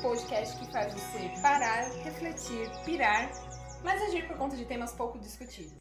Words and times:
podcast 0.00 0.56
que 0.58 0.70
faz 0.70 0.94
você 0.94 1.30
parar, 1.42 1.90
refletir, 2.04 2.70
pirar, 2.84 3.30
mas 3.84 4.00
agir 4.02 4.26
por 4.28 4.36
conta 4.36 4.56
de 4.56 4.64
temas 4.64 4.92
pouco 4.92 5.18
discutidos. 5.18 5.72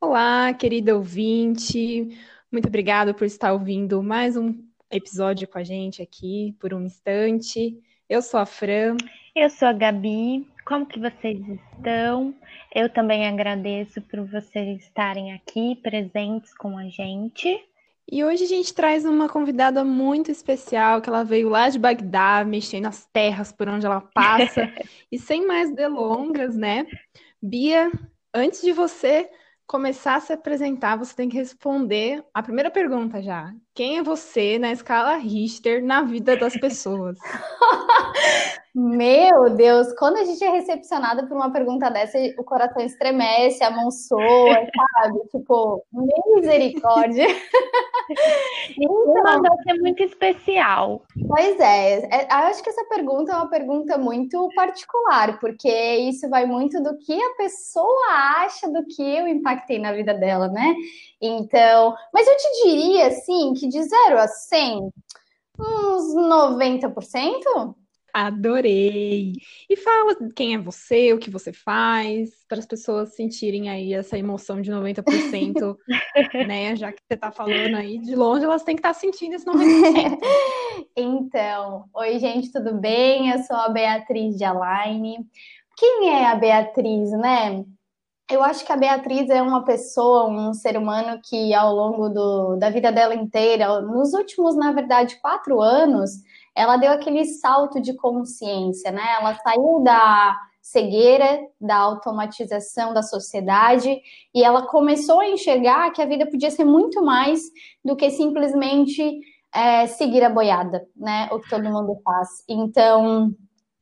Olá, 0.00 0.52
querida 0.52 0.94
ouvinte. 0.94 2.18
Muito 2.50 2.68
obrigada 2.68 3.14
por 3.14 3.24
estar 3.24 3.52
ouvindo 3.52 4.02
mais 4.02 4.36
um 4.36 4.62
episódio 4.90 5.48
com 5.48 5.58
a 5.58 5.64
gente 5.64 6.02
aqui 6.02 6.54
por 6.60 6.74
um 6.74 6.82
instante. 6.82 7.78
Eu 8.08 8.20
sou 8.20 8.40
a 8.40 8.46
Fran. 8.46 8.96
Eu 9.34 9.48
sou 9.48 9.68
a 9.68 9.72
Gabi. 9.72 10.46
Como 10.66 10.84
que 10.84 11.00
vocês 11.00 11.40
estão? 11.48 12.34
Eu 12.74 12.90
também 12.90 13.26
agradeço 13.26 14.02
por 14.02 14.20
vocês 14.26 14.82
estarem 14.82 15.32
aqui 15.32 15.76
presentes 15.76 16.54
com 16.54 16.76
a 16.76 16.88
gente. 16.88 17.58
E 18.10 18.24
hoje 18.24 18.44
a 18.44 18.48
gente 18.48 18.74
traz 18.74 19.04
uma 19.04 19.28
convidada 19.28 19.84
muito 19.84 20.30
especial, 20.30 21.00
que 21.00 21.08
ela 21.08 21.24
veio 21.24 21.48
lá 21.48 21.68
de 21.68 21.78
Bagdá, 21.78 22.44
mexendo 22.44 22.84
nas 22.84 23.06
terras 23.06 23.52
por 23.52 23.68
onde 23.68 23.86
ela 23.86 24.00
passa. 24.00 24.72
e 25.10 25.18
sem 25.18 25.46
mais 25.46 25.74
delongas, 25.74 26.56
né? 26.56 26.86
Bia, 27.40 27.90
antes 28.34 28.60
de 28.60 28.72
você 28.72 29.30
começar 29.66 30.16
a 30.16 30.20
se 30.20 30.32
apresentar, 30.32 30.96
você 30.96 31.14
tem 31.14 31.28
que 31.28 31.36
responder 31.36 32.22
a 32.34 32.42
primeira 32.42 32.70
pergunta 32.70 33.22
já. 33.22 33.54
Quem 33.74 33.96
é 33.96 34.02
você 34.02 34.58
na 34.58 34.70
escala 34.70 35.16
Richter 35.16 35.82
na 35.82 36.02
vida 36.02 36.36
das 36.36 36.54
pessoas? 36.54 37.16
Meu 38.74 39.50
Deus, 39.50 39.92
quando 39.98 40.16
a 40.16 40.24
gente 40.24 40.42
é 40.42 40.50
recepcionada 40.50 41.26
por 41.26 41.36
uma 41.36 41.52
pergunta 41.52 41.90
dessa, 41.90 42.18
o 42.38 42.44
coração 42.44 42.82
estremece, 42.82 43.62
a 43.62 43.70
mão 43.70 43.90
soa, 43.90 44.54
sabe? 44.54 45.20
Tipo, 45.30 45.84
misericórdia. 46.34 47.26
Então, 48.76 49.40
deve 49.40 49.62
ser 49.62 49.80
muito 49.80 50.02
especial. 50.02 51.02
Pois 51.28 51.58
é, 51.60 52.00
é, 52.10 52.24
eu 52.24 52.36
acho 52.48 52.62
que 52.62 52.68
essa 52.68 52.84
pergunta 52.84 53.32
é 53.32 53.36
uma 53.36 53.48
pergunta 53.48 53.96
muito 53.96 54.48
particular, 54.54 55.38
porque 55.38 55.70
isso 55.70 56.28
vai 56.28 56.44
muito 56.44 56.82
do 56.82 56.98
que 56.98 57.14
a 57.14 57.34
pessoa 57.36 58.06
acha 58.38 58.68
do 58.68 58.84
que 58.84 59.02
eu 59.02 59.26
impactei 59.28 59.78
na 59.78 59.92
vida 59.92 60.12
dela, 60.12 60.48
né? 60.48 60.74
Então, 61.20 61.94
mas 62.12 62.26
eu 62.26 62.36
te 62.36 62.64
diria, 62.64 63.06
assim, 63.06 63.54
que 63.62 63.68
de 63.68 63.80
0 63.80 64.18
a 64.18 64.26
100, 64.26 64.90
uns 65.56 66.14
90%? 66.16 67.76
Adorei! 68.12 69.34
E 69.70 69.76
fala 69.76 70.16
quem 70.34 70.54
é 70.54 70.58
você, 70.58 71.12
o 71.12 71.18
que 71.18 71.30
você 71.30 71.52
faz, 71.52 72.44
para 72.48 72.58
as 72.58 72.66
pessoas 72.66 73.14
sentirem 73.14 73.70
aí 73.70 73.94
essa 73.94 74.18
emoção 74.18 74.60
de 74.60 74.70
90%, 74.70 75.76
né? 76.46 76.74
Já 76.74 76.92
que 76.92 77.00
você 77.06 77.14
está 77.14 77.30
falando 77.30 77.76
aí 77.76 77.98
de 77.98 78.16
longe, 78.16 78.44
elas 78.44 78.64
têm 78.64 78.74
que 78.74 78.80
estar 78.80 78.94
tá 78.94 79.00
sentindo 79.00 79.36
esse 79.36 79.46
90%. 79.46 80.18
então, 80.96 81.84
oi, 81.94 82.18
gente, 82.18 82.50
tudo 82.50 82.74
bem? 82.74 83.30
Eu 83.30 83.38
sou 83.44 83.56
a 83.56 83.68
Beatriz 83.68 84.36
de 84.36 84.44
Aline. 84.44 85.24
Quem 85.78 86.10
é 86.10 86.26
a 86.26 86.34
Beatriz, 86.34 87.12
né? 87.12 87.64
Eu 88.30 88.42
acho 88.42 88.64
que 88.64 88.72
a 88.72 88.76
Beatriz 88.76 89.28
é 89.28 89.42
uma 89.42 89.64
pessoa, 89.64 90.28
um 90.28 90.54
ser 90.54 90.76
humano 90.76 91.20
que 91.22 91.52
ao 91.52 91.74
longo 91.74 92.08
do, 92.08 92.56
da 92.56 92.70
vida 92.70 92.90
dela 92.90 93.14
inteira, 93.14 93.80
nos 93.82 94.14
últimos, 94.14 94.56
na 94.56 94.72
verdade, 94.72 95.20
quatro 95.20 95.60
anos, 95.60 96.10
ela 96.54 96.76
deu 96.76 96.92
aquele 96.92 97.24
salto 97.24 97.80
de 97.80 97.94
consciência, 97.94 98.90
né? 98.90 99.02
Ela 99.20 99.34
saiu 99.34 99.82
da 99.82 100.36
cegueira, 100.62 101.40
da 101.60 101.76
automatização 101.76 102.94
da 102.94 103.02
sociedade 103.02 104.00
e 104.32 104.44
ela 104.44 104.66
começou 104.68 105.20
a 105.20 105.28
enxergar 105.28 105.90
que 105.90 106.00
a 106.00 106.06
vida 106.06 106.24
podia 106.24 106.50
ser 106.50 106.64
muito 106.64 107.02
mais 107.02 107.42
do 107.84 107.96
que 107.96 108.08
simplesmente 108.10 109.20
é, 109.52 109.86
seguir 109.86 110.22
a 110.22 110.30
boiada, 110.30 110.86
né? 110.96 111.28
O 111.32 111.40
que 111.40 111.50
todo 111.50 111.64
mundo 111.64 112.00
faz. 112.04 112.44
Então, 112.48 113.34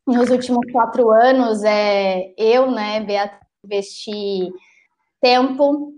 nos 0.07 0.31
últimos 0.31 0.71
quatro 0.73 1.11
anos, 1.11 1.63
é, 1.63 2.33
eu, 2.37 2.71
né, 2.71 3.01
Beatriz, 3.01 3.50
investi 3.65 4.53
tempo, 5.21 5.93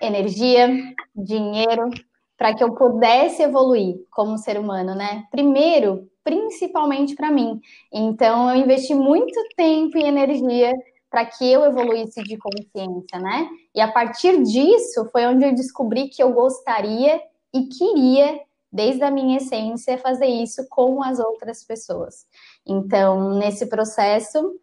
energia, 0.00 0.68
dinheiro 1.14 1.90
para 2.36 2.54
que 2.54 2.62
eu 2.62 2.74
pudesse 2.74 3.42
evoluir 3.42 3.96
como 4.10 4.36
ser 4.36 4.58
humano, 4.58 4.94
né? 4.94 5.24
Primeiro, 5.30 6.10
principalmente 6.22 7.14
para 7.14 7.30
mim. 7.30 7.60
Então, 7.90 8.50
eu 8.50 8.56
investi 8.56 8.94
muito 8.94 9.40
tempo 9.56 9.96
e 9.96 10.04
energia 10.04 10.74
para 11.08 11.24
que 11.24 11.50
eu 11.50 11.64
evoluísse 11.64 12.22
de 12.22 12.36
consciência, 12.36 13.18
né? 13.18 13.48
E 13.74 13.80
a 13.80 13.90
partir 13.90 14.42
disso 14.42 15.08
foi 15.10 15.24
onde 15.26 15.46
eu 15.46 15.54
descobri 15.54 16.08
que 16.08 16.22
eu 16.22 16.32
gostaria 16.32 17.22
e 17.54 17.68
queria, 17.68 18.38
desde 18.70 19.02
a 19.02 19.10
minha 19.10 19.38
essência, 19.38 19.96
fazer 19.96 20.26
isso 20.26 20.66
com 20.68 21.02
as 21.02 21.18
outras 21.18 21.64
pessoas. 21.64 22.26
Então, 22.66 23.38
nesse 23.38 23.66
processo, 23.66 24.60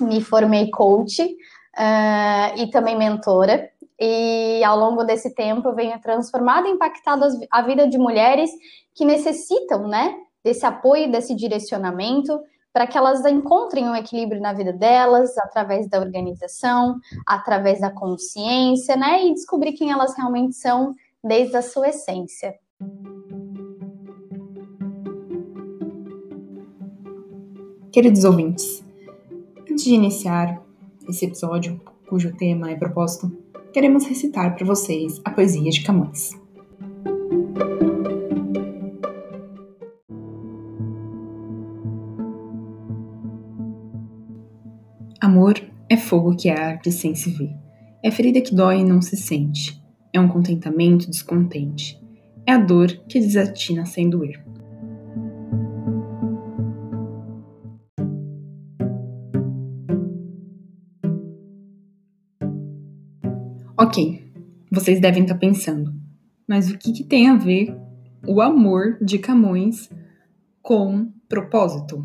me 0.00 0.20
formei 0.20 0.70
coach 0.70 1.36
uh, 1.78 2.60
e 2.60 2.70
também 2.70 2.96
mentora. 2.96 3.70
E 4.00 4.62
ao 4.64 4.78
longo 4.78 5.04
desse 5.04 5.34
tempo 5.34 5.68
eu 5.68 5.74
venho 5.74 6.00
transformado 6.00 6.66
e 6.66 6.70
impactado 6.70 7.24
a 7.50 7.62
vida 7.62 7.88
de 7.88 7.98
mulheres 7.98 8.50
que 8.94 9.04
necessitam, 9.04 9.88
né, 9.88 10.14
desse 10.44 10.64
apoio, 10.64 11.10
desse 11.10 11.34
direcionamento, 11.34 12.38
para 12.72 12.86
que 12.86 12.96
elas 12.96 13.24
encontrem 13.24 13.88
um 13.88 13.94
equilíbrio 13.94 14.40
na 14.40 14.52
vida 14.52 14.72
delas, 14.72 15.36
através 15.38 15.88
da 15.88 15.98
organização, 15.98 16.96
através 17.26 17.80
da 17.80 17.90
consciência, 17.90 18.94
né? 18.94 19.24
E 19.24 19.34
descobrir 19.34 19.72
quem 19.72 19.90
elas 19.90 20.16
realmente 20.16 20.54
são 20.54 20.94
desde 21.24 21.56
a 21.56 21.62
sua 21.62 21.88
essência. 21.88 22.54
Queridos 27.90 28.22
ouvintes, 28.22 28.84
antes 29.68 29.84
de 29.84 29.94
iniciar 29.94 30.67
esse 31.08 31.24
episódio, 31.24 31.80
cujo 32.08 32.36
tema 32.36 32.70
é 32.70 32.76
propósito, 32.76 33.34
queremos 33.72 34.06
recitar 34.06 34.54
para 34.54 34.66
vocês 34.66 35.20
a 35.24 35.30
poesia 35.30 35.70
de 35.70 35.82
Camões. 35.82 36.38
Amor 45.20 45.60
é 45.88 45.96
fogo 45.96 46.36
que 46.36 46.50
arde 46.50 46.92
sem 46.92 47.14
se 47.14 47.30
ver. 47.30 47.54
É 48.02 48.10
ferida 48.10 48.40
que 48.40 48.54
dói 48.54 48.80
e 48.80 48.84
não 48.84 49.02
se 49.02 49.16
sente. 49.16 49.82
É 50.12 50.20
um 50.20 50.28
contentamento 50.28 51.10
descontente. 51.10 52.00
É 52.46 52.52
a 52.52 52.58
dor 52.58 52.88
que 53.08 53.18
desatina 53.18 53.84
sem 53.84 54.08
doer. 54.08 54.42
Ok, 63.80 64.20
vocês 64.72 65.00
devem 65.00 65.22
estar 65.22 65.36
pensando, 65.36 65.94
mas 66.48 66.68
o 66.68 66.76
que, 66.76 66.90
que 66.90 67.04
tem 67.04 67.28
a 67.28 67.36
ver 67.36 67.72
o 68.26 68.40
amor 68.40 68.98
de 69.00 69.20
Camões 69.20 69.88
com 70.60 71.12
propósito? 71.28 72.02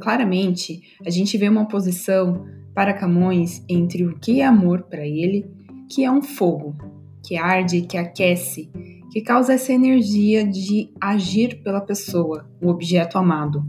Claramente, 0.00 0.80
a 1.04 1.10
gente 1.10 1.36
vê 1.36 1.46
uma 1.46 1.60
oposição 1.60 2.46
para 2.74 2.94
Camões 2.94 3.62
entre 3.68 4.06
o 4.06 4.18
que 4.18 4.40
é 4.40 4.46
amor 4.46 4.84
para 4.84 5.06
ele, 5.06 5.44
que 5.90 6.06
é 6.06 6.10
um 6.10 6.22
fogo, 6.22 6.74
que 7.22 7.36
arde, 7.36 7.82
que 7.82 7.98
aquece, 7.98 8.70
que 9.12 9.20
causa 9.20 9.52
essa 9.52 9.74
energia 9.74 10.42
de 10.42 10.90
agir 10.98 11.60
pela 11.62 11.82
pessoa, 11.82 12.50
o 12.62 12.68
objeto 12.68 13.18
amado, 13.18 13.62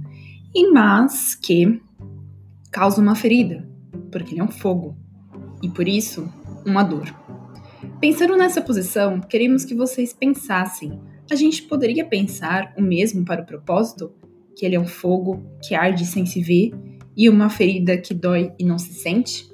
e 0.55 0.71
mas 0.71 1.35
que 1.35 1.81
causa 2.71 3.01
uma 3.01 3.13
ferida, 3.13 3.69
porque 4.09 4.33
ele 4.33 4.39
é 4.39 4.43
um 4.45 4.51
fogo, 4.51 4.95
e 5.61 5.67
por 5.67 5.85
isso, 5.85 6.31
uma 6.65 6.83
dor. 6.83 7.13
Pensando 7.99 8.37
nessa 8.37 8.61
posição, 8.61 9.19
queremos 9.19 9.65
que 9.65 9.75
vocês 9.75 10.13
pensassem: 10.13 10.99
a 11.31 11.35
gente 11.35 11.63
poderia 11.63 12.05
pensar 12.05 12.73
o 12.77 12.81
mesmo 12.81 13.25
para 13.25 13.41
o 13.41 13.45
propósito? 13.45 14.13
que 14.55 14.65
ele 14.65 14.75
é 14.75 14.79
um 14.79 14.87
fogo 14.87 15.43
que 15.61 15.73
arde 15.73 16.05
sem 16.05 16.25
se 16.25 16.41
ver 16.41 16.71
e 17.17 17.29
uma 17.29 17.49
ferida 17.49 17.97
que 17.97 18.13
dói 18.13 18.53
e 18.59 18.65
não 18.65 18.77
se 18.77 18.93
sente? 18.93 19.49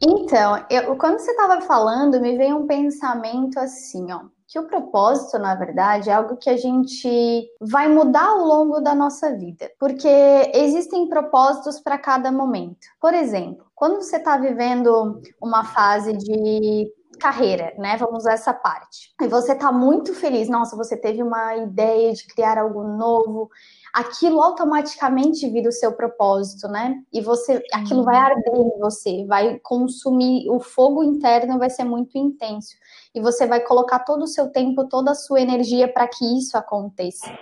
Então, 0.00 0.64
eu, 0.70 0.96
quando 0.96 1.18
você 1.18 1.30
estava 1.30 1.60
falando, 1.60 2.20
me 2.20 2.36
veio 2.36 2.56
um 2.56 2.66
pensamento 2.66 3.58
assim, 3.58 4.12
ó, 4.12 4.20
que 4.54 4.58
o 4.60 4.68
propósito, 4.68 5.36
na 5.36 5.56
verdade, 5.56 6.08
é 6.08 6.12
algo 6.12 6.36
que 6.36 6.48
a 6.48 6.56
gente 6.56 7.50
vai 7.60 7.88
mudar 7.88 8.24
ao 8.24 8.38
longo 8.38 8.80
da 8.80 8.94
nossa 8.94 9.36
vida, 9.36 9.68
porque 9.80 10.08
existem 10.54 11.08
propósitos 11.08 11.80
para 11.80 11.98
cada 11.98 12.30
momento. 12.30 12.86
Por 13.00 13.12
exemplo, 13.12 13.66
quando 13.74 13.96
você 13.96 14.16
está 14.16 14.36
vivendo 14.36 15.20
uma 15.42 15.64
fase 15.64 16.16
de 16.16 16.88
carreira, 17.18 17.74
né? 17.78 17.96
Vamos 17.96 18.18
usar 18.18 18.34
essa 18.34 18.54
parte. 18.54 19.12
E 19.20 19.26
você 19.26 19.56
tá 19.56 19.72
muito 19.72 20.14
feliz, 20.14 20.48
nossa, 20.48 20.76
você 20.76 20.96
teve 20.96 21.20
uma 21.20 21.56
ideia 21.56 22.12
de 22.12 22.24
criar 22.26 22.56
algo 22.56 22.84
novo, 22.84 23.50
aquilo 23.94 24.42
automaticamente 24.42 25.48
vira 25.48 25.68
o 25.68 25.72
seu 25.72 25.92
propósito, 25.92 26.66
né? 26.66 27.00
E 27.12 27.20
você, 27.20 27.62
aquilo 27.72 28.02
vai 28.02 28.16
arder 28.16 28.52
em 28.52 28.78
você, 28.80 29.24
vai 29.24 29.60
consumir, 29.60 30.50
o 30.50 30.58
fogo 30.58 31.04
interno 31.04 31.60
vai 31.60 31.70
ser 31.70 31.84
muito 31.84 32.18
intenso. 32.18 32.74
E 33.14 33.20
você 33.20 33.46
vai 33.46 33.60
colocar 33.60 34.00
todo 34.00 34.22
o 34.22 34.26
seu 34.26 34.50
tempo, 34.50 34.88
toda 34.88 35.12
a 35.12 35.14
sua 35.14 35.40
energia 35.40 35.86
para 35.86 36.08
que 36.08 36.24
isso 36.36 36.58
aconteça. 36.58 37.38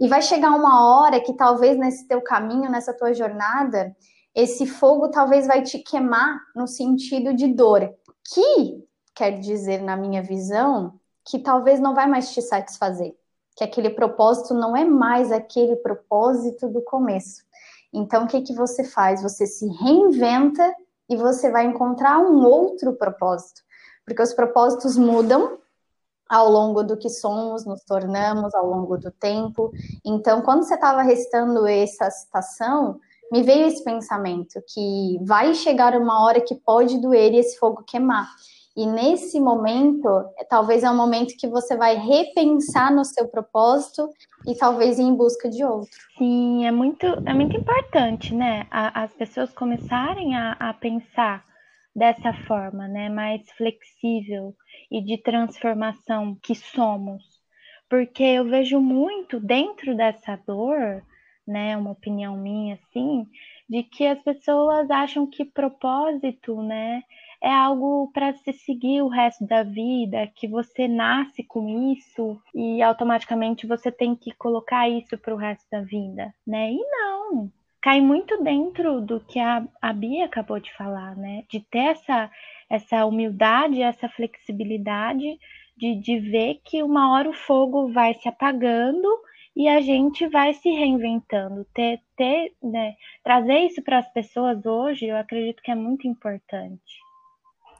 E 0.00 0.08
vai 0.08 0.22
chegar 0.22 0.52
uma 0.52 0.96
hora 0.96 1.20
que 1.20 1.34
talvez 1.34 1.76
nesse 1.76 2.08
teu 2.08 2.22
caminho, 2.22 2.70
nessa 2.70 2.96
tua 2.96 3.12
jornada, 3.12 3.94
esse 4.34 4.66
fogo 4.66 5.10
talvez 5.10 5.46
vai 5.46 5.62
te 5.62 5.78
queimar 5.78 6.40
no 6.56 6.66
sentido 6.66 7.34
de 7.34 7.48
dor, 7.48 7.92
que 8.32 8.82
quer 9.14 9.32
dizer, 9.38 9.82
na 9.82 9.94
minha 9.94 10.22
visão, 10.22 10.98
que 11.28 11.38
talvez 11.38 11.78
não 11.78 11.94
vai 11.94 12.06
mais 12.06 12.32
te 12.32 12.40
satisfazer, 12.40 13.14
que 13.56 13.64
aquele 13.64 13.90
propósito 13.90 14.54
não 14.54 14.76
é 14.76 14.84
mais 14.84 15.30
aquele 15.30 15.76
propósito 15.76 16.68
do 16.68 16.82
começo. 16.82 17.42
Então, 17.92 18.24
o 18.24 18.26
que, 18.26 18.40
que 18.40 18.54
você 18.54 18.84
faz? 18.84 19.22
Você 19.22 19.46
se 19.46 19.66
reinventa 19.66 20.74
e 21.08 21.16
você 21.16 21.50
vai 21.50 21.66
encontrar 21.66 22.18
um 22.18 22.44
outro 22.44 22.94
propósito, 22.94 23.60
porque 24.04 24.22
os 24.22 24.32
propósitos 24.32 24.96
mudam 24.96 25.58
ao 26.28 26.48
longo 26.50 26.82
do 26.82 26.96
que 26.96 27.10
somos, 27.10 27.66
nos 27.66 27.82
tornamos 27.84 28.54
ao 28.54 28.66
longo 28.66 28.96
do 28.96 29.10
tempo. 29.10 29.70
Então, 30.02 30.40
quando 30.40 30.62
você 30.62 30.74
estava 30.74 31.02
restando 31.02 31.66
essa 31.66 32.10
citação, 32.10 32.98
me 33.30 33.42
veio 33.42 33.66
esse 33.66 33.84
pensamento 33.84 34.62
que 34.72 35.18
vai 35.22 35.52
chegar 35.52 35.94
uma 35.94 36.24
hora 36.24 36.40
que 36.40 36.54
pode 36.54 36.98
doer 36.98 37.34
e 37.34 37.38
esse 37.38 37.58
fogo 37.58 37.82
queimar. 37.86 38.28
E 38.76 38.86
nesse 38.86 39.38
momento, 39.38 40.08
talvez 40.48 40.82
é 40.82 40.90
um 40.90 40.96
momento 40.96 41.36
que 41.36 41.46
você 41.46 41.76
vai 41.76 41.94
repensar 41.94 42.92
no 42.92 43.04
seu 43.04 43.28
propósito 43.28 44.08
e 44.46 44.54
talvez 44.54 44.98
ir 44.98 45.02
em 45.02 45.14
busca 45.14 45.48
de 45.48 45.62
outro. 45.62 45.90
Sim, 46.16 46.64
é 46.64 46.70
muito, 46.70 47.06
é 47.26 47.34
muito 47.34 47.56
importante, 47.56 48.34
né? 48.34 48.66
as 48.70 49.12
pessoas 49.12 49.52
começarem 49.52 50.34
a, 50.34 50.52
a 50.52 50.72
pensar 50.72 51.44
dessa 51.94 52.32
forma, 52.46 52.88
né? 52.88 53.08
Mais 53.10 53.42
flexível 53.52 54.54
e 54.90 55.02
de 55.02 55.18
transformação 55.18 56.36
que 56.42 56.54
somos. 56.54 57.22
Porque 57.90 58.22
eu 58.22 58.46
vejo 58.46 58.80
muito 58.80 59.38
dentro 59.38 59.94
dessa 59.94 60.36
dor, 60.46 61.02
né, 61.46 61.76
uma 61.76 61.90
opinião 61.90 62.36
minha 62.36 62.76
assim, 62.76 63.26
de 63.68 63.82
que 63.82 64.06
as 64.06 64.22
pessoas 64.22 64.90
acham 64.90 65.26
que 65.26 65.44
propósito, 65.44 66.62
né, 66.62 67.02
é 67.42 67.52
algo 67.52 68.08
para 68.14 68.32
se 68.34 68.52
seguir 68.52 69.02
o 69.02 69.08
resto 69.08 69.44
da 69.44 69.64
vida, 69.64 70.30
que 70.36 70.46
você 70.46 70.86
nasce 70.86 71.42
com 71.42 71.92
isso 71.92 72.40
e 72.54 72.80
automaticamente 72.80 73.66
você 73.66 73.90
tem 73.90 74.14
que 74.14 74.32
colocar 74.32 74.88
isso 74.88 75.18
para 75.18 75.34
o 75.34 75.36
resto 75.36 75.68
da 75.68 75.80
vida, 75.80 76.32
né? 76.46 76.70
E 76.70 76.78
não, 76.78 77.50
cai 77.80 78.00
muito 78.00 78.40
dentro 78.44 79.00
do 79.00 79.18
que 79.18 79.40
a, 79.40 79.66
a 79.80 79.92
Bia 79.92 80.26
acabou 80.26 80.60
de 80.60 80.72
falar, 80.76 81.16
né? 81.16 81.42
De 81.50 81.58
ter 81.58 81.86
essa, 81.90 82.30
essa 82.70 83.04
humildade, 83.04 83.82
essa 83.82 84.08
flexibilidade 84.08 85.36
de, 85.76 85.96
de 85.96 86.20
ver 86.20 86.60
que 86.64 86.80
uma 86.80 87.12
hora 87.12 87.28
o 87.28 87.34
fogo 87.34 87.92
vai 87.92 88.14
se 88.14 88.28
apagando 88.28 89.08
e 89.56 89.68
a 89.68 89.80
gente 89.80 90.28
vai 90.28 90.54
se 90.54 90.70
reinventando. 90.70 91.66
Ter, 91.74 92.00
ter, 92.16 92.52
né, 92.62 92.94
trazer 93.24 93.58
isso 93.66 93.82
para 93.82 93.98
as 93.98 94.12
pessoas 94.12 94.64
hoje, 94.64 95.06
eu 95.06 95.16
acredito 95.16 95.60
que 95.60 95.72
é 95.72 95.74
muito 95.74 96.06
importante. 96.06 97.02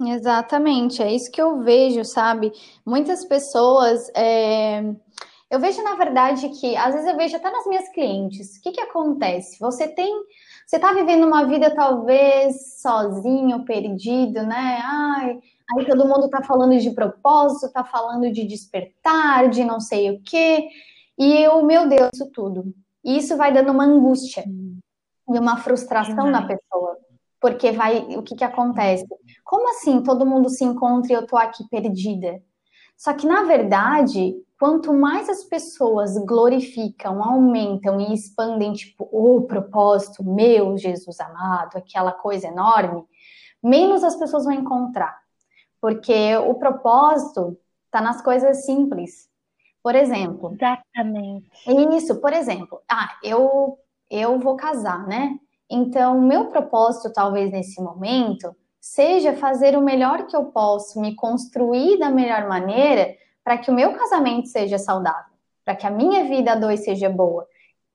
Exatamente, 0.07 1.03
é 1.03 1.13
isso 1.13 1.31
que 1.31 1.41
eu 1.41 1.61
vejo, 1.61 2.05
sabe? 2.05 2.53
Muitas 2.85 3.25
pessoas. 3.25 4.11
É 4.15 4.83
eu 5.53 5.61
vejo, 5.61 5.83
na 5.83 5.97
verdade, 5.97 6.49
que 6.49 6.75
às 6.75 6.95
vezes 6.95 7.07
eu 7.07 7.15
vejo 7.15 7.37
até 7.37 7.51
nas 7.51 7.67
minhas 7.67 7.87
clientes, 7.91 8.57
o 8.57 8.63
que, 8.63 8.73
que 8.73 8.81
acontece? 8.81 9.59
Você 9.61 9.87
tem. 9.87 10.11
Você 10.67 10.79
tá 10.79 10.95
vivendo 10.95 11.27
uma 11.27 11.45
vida 11.45 11.75
talvez 11.75 12.81
sozinho, 12.81 13.63
perdido, 13.67 14.45
né? 14.47 14.81
Ai, 14.83 15.39
aí 15.77 15.85
todo 15.85 16.09
mundo 16.09 16.31
tá 16.31 16.43
falando 16.43 16.79
de 16.79 16.91
propósito, 16.93 17.71
tá 17.71 17.85
falando 17.85 18.33
de 18.33 18.47
despertar, 18.47 19.51
de 19.51 19.63
não 19.63 19.79
sei 19.79 20.13
o 20.13 20.23
quê. 20.23 20.69
E 21.19 21.43
eu, 21.43 21.63
meu 21.67 21.87
Deus, 21.87 22.09
isso 22.15 22.31
tudo. 22.33 22.75
E 23.05 23.19
isso 23.19 23.37
vai 23.37 23.53
dando 23.53 23.73
uma 23.73 23.85
angústia 23.85 24.45
e 24.47 25.39
uma 25.39 25.59
frustração 25.59 26.31
na 26.31 26.47
pessoa. 26.47 26.97
Porque 27.43 27.73
vai, 27.73 27.99
o 28.17 28.23
que 28.23 28.37
que 28.37 28.45
acontece? 28.45 29.05
Como 29.45 29.69
assim 29.71 30.01
todo 30.01 30.25
mundo 30.25 30.49
se 30.49 30.63
encontra 30.63 31.13
e 31.13 31.17
eu 31.17 31.27
tô 31.27 31.37
aqui 31.37 31.69
perdida? 31.69 32.41
Só 32.97 33.13
que 33.13 33.27
na 33.27 33.43
verdade, 33.43 34.37
quanto 34.57 34.95
mais 34.95 35.29
as 35.29 35.43
pessoas 35.43 36.17
glorificam, 36.19 37.21
aumentam 37.21 38.01
e 38.01 38.15
expandem, 38.15 38.73
tipo, 38.73 39.09
o 39.11 39.43
propósito, 39.43 40.23
meu 40.23 40.79
Jesus 40.79 41.19
amado, 41.19 41.77
aquela 41.77 42.13
coisa 42.13 42.47
enorme, 42.47 43.03
menos 43.61 44.05
as 44.05 44.15
pessoas 44.15 44.45
vão 44.45 44.55
encontrar. 44.55 45.19
Porque 45.81 46.37
o 46.37 46.55
propósito 46.55 47.59
está 47.87 48.01
nas 48.01 48.23
coisas 48.23 48.65
simples. 48.65 49.29
Por 49.83 49.97
exemplo. 49.97 50.53
Exatamente. 50.55 51.51
Isso, 51.97 52.21
por 52.21 52.33
exemplo. 52.33 52.81
Ah, 52.89 53.19
eu, 53.21 53.77
eu 54.09 54.39
vou 54.39 54.55
casar, 54.55 55.09
né? 55.09 55.37
Então, 55.71 56.21
meu 56.21 56.47
propósito, 56.47 57.13
talvez 57.13 57.51
nesse 57.51 57.81
momento, 57.81 58.55
seja 58.81 59.33
fazer 59.35 59.77
o 59.77 59.83
melhor 59.83 60.27
que 60.27 60.37
eu 60.37 60.47
posso, 60.47 61.01
me 61.01 61.15
construir 61.15 61.99
da 61.99 62.11
melhor 62.11 62.49
maneira 62.49 63.15
para 63.45 63.57
que 63.59 63.71
o 63.71 63.75
meu 63.75 63.93
casamento 63.95 64.49
seja 64.49 64.79
saudável, 64.79 65.33
para 65.65 65.77
que 65.77 65.87
a 65.87 65.91
minha 65.91 66.25
vida 66.25 66.53
a 66.53 66.57
dois 66.57 66.85
seja 66.85 67.09
boa. 67.09 67.47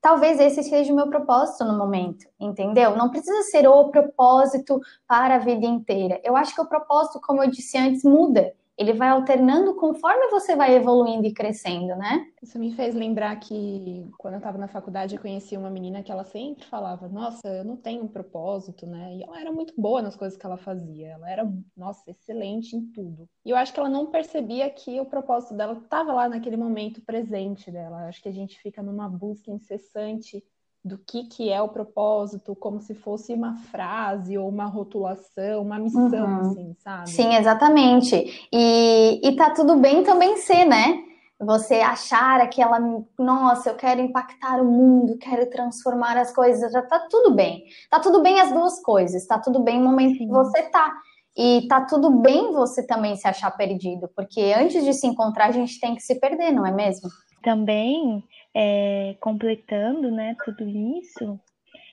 Talvez 0.02 0.40
esse 0.40 0.64
seja 0.64 0.94
o 0.94 0.96
meu 0.96 1.10
propósito 1.10 1.66
no 1.66 1.78
momento, 1.78 2.26
entendeu? 2.40 2.96
Não 2.96 3.10
precisa 3.10 3.42
ser 3.44 3.68
o 3.68 3.90
propósito 3.90 4.80
para 5.08 5.36
a 5.36 5.40
vida 5.40 5.66
inteira. 5.66 6.22
Eu 6.24 6.38
acho 6.38 6.56
que 6.56 6.62
o 6.62 6.68
propósito, 6.68 7.20
como 7.22 7.44
eu 7.44 7.50
disse 7.50 7.78
antes, 7.78 8.04
muda 8.04 8.54
ele 8.78 8.94
vai 8.94 9.10
alternando 9.10 9.74
conforme 9.76 10.28
você 10.30 10.56
vai 10.56 10.76
evoluindo 10.76 11.26
e 11.26 11.34
crescendo, 11.34 11.96
né? 11.96 12.28
Isso 12.44 12.60
me 12.60 12.72
fez 12.74 12.94
lembrar 12.94 13.36
que 13.40 14.08
quando 14.20 14.36
eu 14.36 14.38
estava 14.38 14.58
na 14.58 14.68
faculdade 14.68 15.16
eu 15.16 15.22
conheci 15.22 15.58
uma 15.58 15.70
menina 15.70 16.04
que 16.04 16.12
ela 16.12 16.24
sempre 16.24 16.64
falava: 16.66 17.08
Nossa, 17.08 17.48
eu 17.48 17.66
não 17.66 17.76
tenho 17.76 18.04
um 18.04 18.08
propósito, 18.08 18.86
né? 18.86 19.16
E 19.16 19.24
ela 19.24 19.42
era 19.42 19.52
muito 19.52 19.74
boa 19.76 20.02
nas 20.02 20.16
coisas 20.16 20.38
que 20.38 20.46
ela 20.46 20.58
fazia, 20.58 21.08
ela 21.08 21.30
era, 21.30 21.52
nossa, 21.76 22.12
excelente 22.12 22.76
em 22.76 22.86
tudo. 22.92 23.28
E 23.44 23.50
eu 23.50 23.58
acho 23.58 23.74
que 23.74 23.80
ela 23.80 23.90
não 23.90 24.06
percebia 24.06 24.70
que 24.70 25.00
o 25.00 25.06
propósito 25.06 25.56
dela 25.56 25.74
estava 25.74 26.14
lá 26.14 26.30
naquele 26.30 26.58
momento 26.58 27.02
presente 27.02 27.72
dela. 27.72 28.02
Eu 28.02 28.08
acho 28.10 28.22
que 28.22 28.30
a 28.30 28.34
gente 28.34 28.60
fica 28.60 28.84
numa 28.84 29.10
busca 29.10 29.50
incessante 29.50 30.44
do 30.88 30.98
que, 30.98 31.24
que 31.24 31.52
é 31.52 31.62
o 31.62 31.68
propósito, 31.68 32.56
como 32.56 32.82
se 32.82 32.96
fosse 32.96 33.34
uma 33.34 33.56
frase 33.72 34.38
ou 34.38 34.48
uma 34.48 34.66
rotulação, 34.66 35.62
uma 35.62 35.78
missão, 35.78 36.10
uhum. 36.10 36.40
assim, 36.40 36.76
sabe? 36.80 37.10
Sim, 37.10 37.36
exatamente. 37.36 38.48
E, 38.52 39.22
e 39.24 39.36
tá 39.36 39.52
tudo 39.52 39.76
bem 39.76 40.04
também 40.04 40.38
ser, 40.38 40.66
né? 40.66 41.04
Você 41.40 41.76
achar 41.76 42.42
aquela, 42.42 42.80
nossa, 43.20 43.70
eu 43.70 43.76
quero 43.76 44.02
impactar 44.02 44.60
o 44.60 44.66
mundo, 44.66 45.18
quero 45.20 45.48
transformar 45.50 46.18
as 46.18 46.34
coisas, 46.34 46.72
já 46.72 46.82
tá 46.82 47.06
tudo 47.10 47.36
bem. 47.36 47.64
Tá 47.92 48.00
tudo 48.00 48.24
bem 48.24 48.40
as 48.40 48.52
duas 48.52 48.82
coisas, 48.82 49.28
tá 49.28 49.38
tudo 49.38 49.60
bem 49.60 49.80
no 49.80 49.86
momento 49.86 50.18
Sim. 50.18 50.26
que 50.26 50.32
você 50.32 50.64
tá. 50.64 50.92
E 51.38 51.68
tá 51.68 51.82
tudo 51.82 52.10
bem 52.10 52.52
você 52.52 52.86
também 52.86 53.16
se 53.16 53.28
achar 53.28 53.52
perdido, 53.52 54.10
porque 54.16 54.56
antes 54.58 54.84
de 54.84 54.92
se 54.94 55.06
encontrar, 55.06 55.50
a 55.50 55.52
gente 55.52 55.80
tem 55.80 55.94
que 55.94 56.02
se 56.02 56.20
perder, 56.20 56.52
não 56.52 56.66
é 56.66 56.72
mesmo? 56.72 57.08
Também 57.44 58.24
é, 58.60 59.16
completando 59.20 60.10
né, 60.10 60.36
tudo 60.44 60.68
isso, 60.68 61.40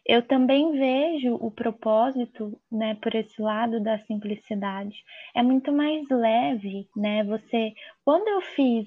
eu 0.07 0.23
também 0.27 0.73
vejo 0.73 1.35
o 1.35 1.51
propósito, 1.51 2.59
né, 2.73 2.95
por 3.03 3.15
esse 3.15 3.41
lado 3.41 3.83
da 3.83 3.99
simplicidade. 3.99 4.97
É 5.37 5.43
muito 5.43 5.71
mais 5.71 6.09
leve, 6.09 6.89
né? 6.97 7.23
Você, 7.25 7.75
quando 8.03 8.29
eu 8.29 8.41
fiz 8.41 8.87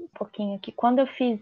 um 0.00 0.08
pouquinho 0.12 0.56
aqui, 0.56 0.72
quando 0.72 0.98
eu 0.98 1.06
fiz 1.06 1.40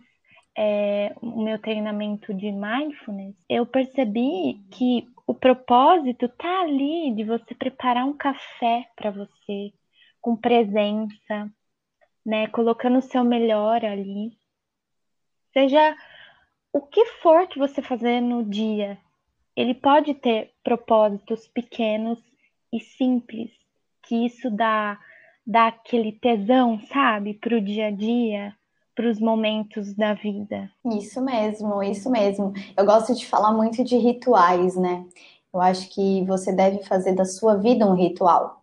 é, 0.57 1.15
o 1.23 1.43
meu 1.43 1.59
treinamento 1.59 2.35
de 2.35 2.53
mindfulness, 2.53 3.35
eu 3.49 3.65
percebi 3.65 4.61
que 4.71 5.09
o 5.27 5.33
propósito 5.33 6.29
tá 6.29 6.61
ali 6.61 7.15
de 7.15 7.25
você 7.25 7.55
preparar 7.55 8.05
um 8.05 8.17
café 8.17 8.87
para 8.95 9.11
você 9.11 9.73
com 10.21 10.37
presença, 10.37 11.51
né, 12.27 12.47
colocando 12.49 12.99
o 12.99 13.03
seu 13.03 13.25
melhor 13.25 13.83
ali. 13.87 14.42
Seja 15.53 15.95
o 16.73 16.81
que 16.81 17.05
for 17.23 17.47
que 17.47 17.59
você 17.59 17.83
fazer 17.83 18.21
no 18.21 18.45
dia, 18.45 18.99
ele 19.55 19.75
pode 19.75 20.15
ter 20.15 20.53
propósitos 20.65 21.47
pequenos 21.49 22.19
e 22.73 22.81
simples, 22.81 23.51
que 24.03 24.27
isso 24.27 24.51
dá, 24.51 24.99
dá 25.47 25.69
aquele 25.69 26.13
tesão, 26.13 26.81
sabe, 26.93 27.35
para 27.35 27.57
o 27.57 27.61
dia 27.61 27.89
a 27.89 27.91
dia, 27.91 28.55
para 28.95 29.11
os 29.11 29.21
momentos 29.21 29.95
da 29.95 30.15
vida. 30.15 30.71
Isso 30.85 31.23
mesmo, 31.23 31.83
isso 31.83 32.11
mesmo. 32.11 32.53
Eu 32.77 32.85
gosto 32.87 33.15
de 33.15 33.27
falar 33.27 33.53
muito 33.53 33.85
de 33.85 33.97
rituais, 33.97 34.77
né? 34.77 35.05
Eu 35.53 35.61
acho 35.61 35.91
que 35.91 36.25
você 36.25 36.53
deve 36.53 36.83
fazer 36.85 37.15
da 37.15 37.27
sua 37.27 37.57
vida 37.57 37.87
um 37.87 37.95
ritual. 37.95 38.63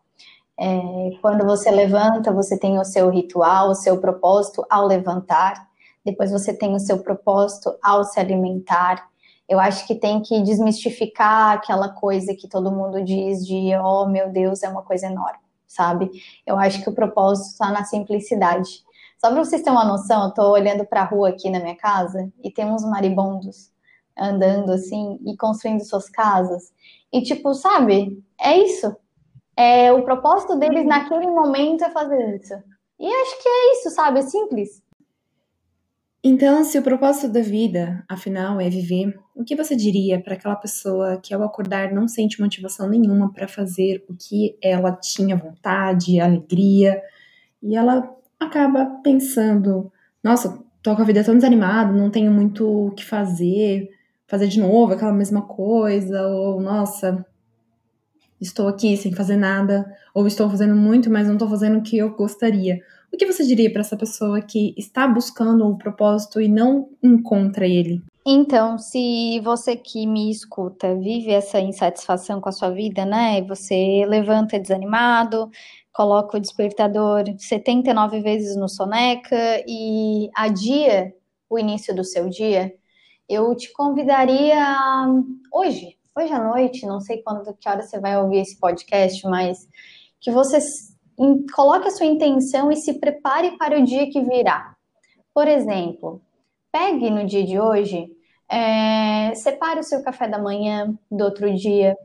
É, 0.59 1.17
quando 1.21 1.45
você 1.45 1.69
levanta, 1.69 2.33
você 2.33 2.59
tem 2.59 2.79
o 2.79 2.83
seu 2.83 3.09
ritual, 3.09 3.69
o 3.69 3.75
seu 3.75 4.01
propósito 4.01 4.65
ao 4.69 4.87
levantar. 4.87 5.68
Depois 6.05 6.31
você 6.31 6.53
tem 6.53 6.73
o 6.73 6.79
seu 6.79 6.99
propósito 6.99 7.77
ao 7.81 8.03
se 8.03 8.19
alimentar. 8.19 9.09
Eu 9.47 9.59
acho 9.59 9.85
que 9.87 9.95
tem 9.95 10.21
que 10.21 10.41
desmistificar 10.41 11.53
aquela 11.53 11.89
coisa 11.89 12.35
que 12.35 12.47
todo 12.47 12.71
mundo 12.71 13.03
diz 13.03 13.45
de, 13.45 13.75
oh 13.77 14.05
meu 14.05 14.29
Deus, 14.31 14.63
é 14.63 14.69
uma 14.69 14.83
coisa 14.83 15.07
enorme, 15.07 15.39
sabe? 15.67 16.09
Eu 16.45 16.57
acho 16.57 16.81
que 16.83 16.89
o 16.89 16.95
propósito 16.95 17.51
está 17.51 17.71
na 17.71 17.83
simplicidade. 17.83 18.83
Só 19.17 19.29
para 19.29 19.43
vocês 19.43 19.61
terem 19.61 19.77
uma 19.77 19.85
noção, 19.85 20.23
eu 20.23 20.29
estou 20.29 20.51
olhando 20.51 20.85
para 20.85 21.01
a 21.01 21.05
rua 21.05 21.29
aqui 21.29 21.49
na 21.49 21.59
minha 21.59 21.75
casa 21.75 22.31
e 22.43 22.49
tem 22.49 22.65
uns 22.65 22.83
maribondos 22.83 23.71
andando 24.17 24.71
assim 24.71 25.19
e 25.25 25.35
construindo 25.35 25.83
suas 25.83 26.09
casas. 26.09 26.71
E 27.11 27.21
tipo, 27.21 27.53
sabe? 27.53 28.23
É 28.39 28.57
isso. 28.57 28.95
É, 29.57 29.91
o 29.91 30.03
propósito 30.03 30.55
deles 30.55 30.85
naquele 30.85 31.27
momento 31.27 31.83
é 31.83 31.89
fazer 31.89 32.37
isso. 32.37 32.53
E 32.99 33.07
acho 33.07 33.41
que 33.41 33.49
é 33.49 33.73
isso, 33.73 33.89
sabe? 33.89 34.19
É 34.19 34.21
simples. 34.21 34.81
Então, 36.21 36.65
se 36.65 36.77
o 36.77 36.81
propósito 36.83 37.31
da 37.31 37.39
vida, 37.39 38.03
afinal, 38.09 38.59
é 38.59 38.69
viver, 38.69 39.17
o 39.33 39.43
que 39.43 39.55
você 39.55 39.73
diria 39.73 40.21
para 40.21 40.33
aquela 40.33 40.55
pessoa 40.55 41.17
que 41.17 41.33
ao 41.33 41.41
acordar 41.43 41.93
não 41.93 42.09
sente 42.09 42.41
motivação 42.41 42.89
nenhuma 42.89 43.31
para 43.31 43.47
fazer 43.47 44.03
o 44.09 44.13
que 44.13 44.57
ela 44.61 44.91
tinha 44.91 45.37
vontade, 45.37 46.19
alegria, 46.19 47.01
e 47.63 47.73
ela 47.73 48.13
acaba 48.37 48.85
pensando: 49.01 49.89
nossa, 50.21 50.61
tô 50.83 50.93
com 50.93 51.01
a 51.01 51.05
vida 51.05 51.23
tão 51.23 51.35
desanimada, 51.35 51.93
não 51.93 52.09
tenho 52.09 52.33
muito 52.33 52.87
o 52.87 52.91
que 52.91 53.05
fazer, 53.05 53.89
fazer 54.27 54.47
de 54.47 54.59
novo 54.59 54.93
aquela 54.93 55.13
mesma 55.13 55.43
coisa, 55.43 56.27
ou 56.27 56.59
nossa, 56.59 57.25
estou 58.41 58.67
aqui 58.67 58.97
sem 58.97 59.13
fazer 59.13 59.37
nada, 59.37 59.85
ou 60.13 60.27
estou 60.27 60.49
fazendo 60.49 60.75
muito, 60.75 61.09
mas 61.09 61.27
não 61.27 61.35
estou 61.35 61.49
fazendo 61.49 61.79
o 61.79 61.81
que 61.81 61.97
eu 61.97 62.13
gostaria. 62.13 62.81
O 63.11 63.17
que 63.17 63.25
você 63.25 63.45
diria 63.45 63.71
para 63.71 63.81
essa 63.81 63.97
pessoa 63.97 64.41
que 64.41 64.73
está 64.77 65.07
buscando 65.07 65.67
o 65.67 65.77
propósito 65.77 66.39
e 66.39 66.47
não 66.47 66.89
encontra 67.03 67.67
ele? 67.67 68.01
Então, 68.25 68.77
se 68.77 69.39
você 69.43 69.75
que 69.75 70.05
me 70.05 70.29
escuta 70.29 70.95
vive 70.95 71.31
essa 71.31 71.59
insatisfação 71.59 72.39
com 72.39 72.49
a 72.49 72.51
sua 72.51 72.69
vida, 72.69 73.05
né? 73.05 73.41
Você 73.43 74.05
levanta 74.07 74.59
desanimado, 74.59 75.49
coloca 75.91 76.37
o 76.37 76.39
despertador 76.39 77.23
79 77.37 78.21
vezes 78.21 78.55
no 78.55 78.69
soneca 78.69 79.63
e 79.67 80.29
adia 80.35 81.13
o 81.49 81.57
início 81.57 81.95
do 81.95 82.03
seu 82.03 82.29
dia, 82.29 82.71
eu 83.27 83.55
te 83.55 83.71
convidaria 83.73 84.75
hoje, 85.51 85.97
hoje 86.15 86.33
à 86.33 86.43
noite, 86.43 86.85
não 86.85 86.99
sei 86.99 87.21
quando, 87.23 87.53
que 87.59 87.67
hora 87.67 87.81
você 87.81 87.99
vai 87.99 88.17
ouvir 88.17 88.39
esse 88.39 88.59
podcast, 88.59 89.25
mas 89.27 89.67
que 90.21 90.31
você 90.31 90.59
coloque 91.53 91.87
a 91.87 91.91
sua 91.91 92.05
intenção 92.05 92.71
e 92.71 92.75
se 92.75 92.99
prepare 92.99 93.57
para 93.57 93.79
o 93.79 93.83
dia 93.83 94.09
que 94.09 94.21
virá. 94.21 94.75
Por 95.33 95.47
exemplo, 95.47 96.21
pegue 96.71 97.09
no 97.09 97.25
dia 97.25 97.45
de 97.45 97.59
hoje, 97.59 98.11
é, 98.47 99.33
separe 99.35 99.79
o 99.79 99.83
seu 99.83 100.01
café 100.03 100.27
da 100.27 100.39
manhã 100.39 100.97
do 101.11 101.23
outro 101.23 101.53
dia, 101.55 101.95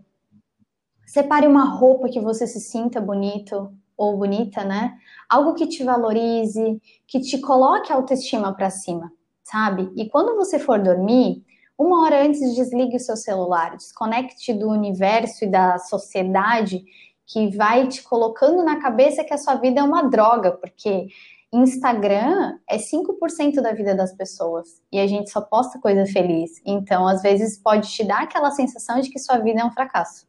separe 1.07 1.47
uma 1.47 1.65
roupa 1.65 2.09
que 2.09 2.21
você 2.21 2.47
se 2.47 2.61
sinta 2.61 3.01
bonito 3.01 3.73
ou 3.97 4.17
bonita, 4.17 4.65
né? 4.65 4.97
Algo 5.29 5.55
que 5.55 5.67
te 5.67 5.85
valorize, 5.85 6.81
que 7.07 7.21
te 7.21 7.39
coloque 7.39 7.93
a 7.93 7.97
autoestima 7.97 8.53
para 8.53 8.71
cima 8.71 9.13
sabe? 9.45 9.93
E 9.95 10.09
quando 10.09 10.35
você 10.35 10.59
for 10.59 10.83
dormir, 10.83 11.45
uma 11.79 12.03
hora 12.03 12.25
antes 12.25 12.55
desligue 12.55 12.97
o 12.97 13.01
seu 13.01 13.17
celular, 13.17 13.77
desconecte 13.77 14.53
do 14.55 14.69
universo 14.69 15.45
e 15.45 15.51
da 15.51 15.79
sociedade 15.79 16.83
que 17.27 17.57
vai 17.57 17.89
te 17.89 18.03
colocando 18.03 18.63
na 18.63 18.81
cabeça 18.81 19.25
que 19.25 19.33
a 19.33 19.39
sua 19.39 19.55
vida 19.55 19.81
é 19.81 19.83
uma 19.83 20.03
droga, 20.03 20.53
porque 20.53 21.09
Instagram 21.53 22.59
é 22.69 22.77
5% 22.77 23.61
da 23.61 23.73
vida 23.73 23.95
das 23.95 24.13
pessoas 24.13 24.83
e 24.91 24.99
a 24.99 25.07
gente 25.07 25.31
só 25.31 25.41
posta 25.41 25.79
coisa 25.79 26.05
feliz. 26.05 26.61
Então, 26.67 27.07
às 27.07 27.23
vezes, 27.23 27.59
pode 27.59 27.91
te 27.91 28.05
dar 28.05 28.23
aquela 28.23 28.51
sensação 28.51 29.01
de 29.01 29.09
que 29.09 29.19
sua 29.19 29.39
vida 29.39 29.61
é 29.61 29.65
um 29.65 29.71
fracasso. 29.71 30.27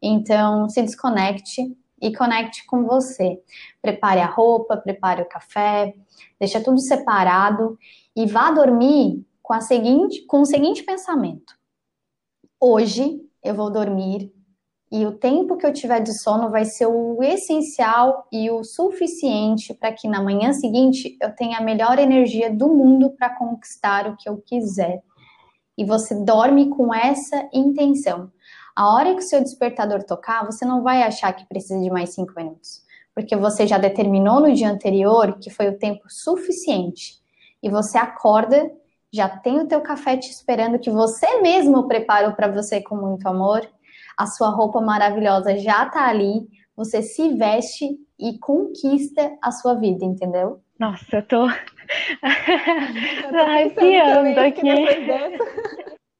Então, 0.00 0.68
se 0.68 0.82
desconecte 0.82 1.76
e 2.00 2.16
conecte 2.16 2.64
com 2.66 2.84
você. 2.84 3.40
Prepare 3.80 4.20
a 4.20 4.26
roupa, 4.26 4.76
prepare 4.76 5.22
o 5.22 5.28
café, 5.28 5.94
deixa 6.40 6.60
tudo 6.60 6.80
separado 6.80 7.78
e 8.16 8.26
vá 8.26 8.50
dormir 8.50 9.24
com, 9.42 9.52
a 9.52 9.60
seguinte, 9.60 10.24
com 10.26 10.40
o 10.40 10.46
seguinte 10.46 10.82
pensamento: 10.82 11.54
hoje 12.58 13.20
eu 13.42 13.54
vou 13.54 13.70
dormir 13.70 14.32
e 14.92 15.06
o 15.06 15.12
tempo 15.12 15.56
que 15.56 15.64
eu 15.64 15.72
tiver 15.72 16.00
de 16.00 16.12
sono 16.12 16.50
vai 16.50 16.66
ser 16.66 16.84
o 16.86 17.22
essencial 17.22 18.28
e 18.30 18.50
o 18.50 18.62
suficiente 18.62 19.72
para 19.72 19.90
que 19.90 20.06
na 20.06 20.22
manhã 20.22 20.52
seguinte 20.52 21.16
eu 21.18 21.34
tenha 21.34 21.56
a 21.56 21.62
melhor 21.62 21.98
energia 21.98 22.54
do 22.54 22.68
mundo 22.68 23.08
para 23.08 23.30
conquistar 23.30 24.06
o 24.06 24.18
que 24.18 24.28
eu 24.28 24.36
quiser. 24.36 25.02
E 25.78 25.84
você 25.86 26.14
dorme 26.14 26.68
com 26.68 26.94
essa 26.94 27.48
intenção. 27.54 28.30
A 28.76 28.94
hora 28.94 29.14
que 29.14 29.20
o 29.20 29.26
seu 29.26 29.42
despertador 29.42 30.02
tocar, 30.02 30.44
você 30.44 30.66
não 30.66 30.82
vai 30.82 31.02
achar 31.02 31.32
que 31.32 31.46
precisa 31.46 31.80
de 31.80 31.90
mais 31.90 32.10
cinco 32.10 32.34
minutos, 32.36 32.82
porque 33.14 33.34
você 33.34 33.66
já 33.66 33.78
determinou 33.78 34.40
no 34.40 34.52
dia 34.52 34.70
anterior 34.70 35.38
que 35.38 35.48
foi 35.48 35.70
o 35.70 35.78
tempo 35.78 36.04
suficiente 36.10 37.14
e 37.62 37.70
você 37.70 37.96
acorda, 37.96 38.70
já 39.10 39.26
tem 39.26 39.58
o 39.58 39.66
teu 39.66 39.80
café 39.80 40.18
te 40.18 40.30
esperando 40.30 40.78
que 40.78 40.90
você 40.90 41.40
mesmo 41.40 41.88
preparou 41.88 42.32
para 42.32 42.48
você 42.48 42.82
com 42.82 42.96
muito 42.96 43.26
amor. 43.26 43.66
A 44.16 44.26
sua 44.26 44.50
roupa 44.50 44.80
maravilhosa 44.80 45.56
já 45.58 45.86
tá 45.86 46.06
ali, 46.08 46.46
você 46.76 47.02
se 47.02 47.34
veste 47.34 47.96
e 48.18 48.38
conquista 48.38 49.36
a 49.42 49.50
sua 49.50 49.74
vida, 49.74 50.04
entendeu? 50.04 50.60
Nossa, 50.78 51.16
eu 51.16 51.22
tô 51.26 51.46
arrepiando 53.36 54.40
aqui. 54.40 54.62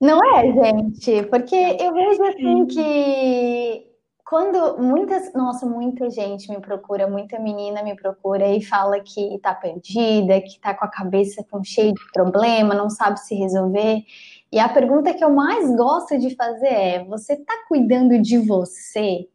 Não 0.01 0.19
é, 0.37 0.53
gente? 0.53 1.23
Porque 1.29 1.55
eu 1.55 1.95
vejo 1.95 2.23
assim 2.25 2.67
que 2.67 3.93
quando 4.33 4.79
muitas, 4.79 5.33
nossa, 5.35 5.67
muita 5.67 6.09
gente 6.09 6.51
me 6.51 6.59
procura, 6.59 7.07
muita 7.07 7.39
menina 7.39 7.83
me 7.83 7.95
procura 7.95 8.49
e 8.49 8.63
fala 8.63 8.99
que 8.99 9.39
tá 9.41 9.55
perdida, 9.55 10.41
que 10.41 10.59
tá 10.59 10.73
com 10.73 10.87
a 10.87 10.91
cabeça 10.91 11.45
com 11.51 11.63
cheio 11.63 11.93
de 11.93 12.13
problema, 12.13 12.75
não 12.75 12.89
sabe 12.89 13.21
se 13.21 13.35
resolver. 13.35 14.03
E 14.53 14.61
a 14.61 14.69
pergunta 14.69 15.15
que 15.15 15.25
eu 15.25 15.31
mais 15.31 15.75
gosto 15.75 16.19
de 16.19 16.37
fazer 16.37 16.67
é: 16.67 17.05
você 17.05 17.37
tá 17.37 17.65
cuidando 17.67 18.21
de 18.21 18.39
você? 18.39 19.27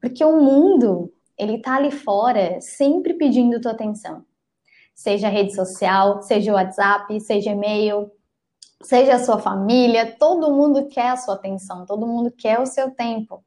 Porque 0.00 0.24
o 0.24 0.40
mundo, 0.40 1.12
ele 1.38 1.58
tá 1.58 1.76
ali 1.76 1.92
fora 1.92 2.60
sempre 2.60 3.14
pedindo 3.14 3.60
tua 3.60 3.70
atenção. 3.70 4.24
Seja 4.92 5.28
rede 5.28 5.54
social, 5.54 6.20
seja 6.22 6.52
WhatsApp, 6.52 7.20
seja 7.20 7.50
e-mail, 7.50 8.10
seja 8.82 9.14
a 9.14 9.18
sua 9.18 9.38
família, 9.38 10.16
todo 10.18 10.52
mundo 10.52 10.88
quer 10.88 11.10
a 11.10 11.16
sua 11.16 11.34
atenção, 11.34 11.86
todo 11.86 12.06
mundo 12.06 12.30
quer 12.30 12.60
o 12.60 12.66
seu 12.66 12.90
tempo. 12.90 13.42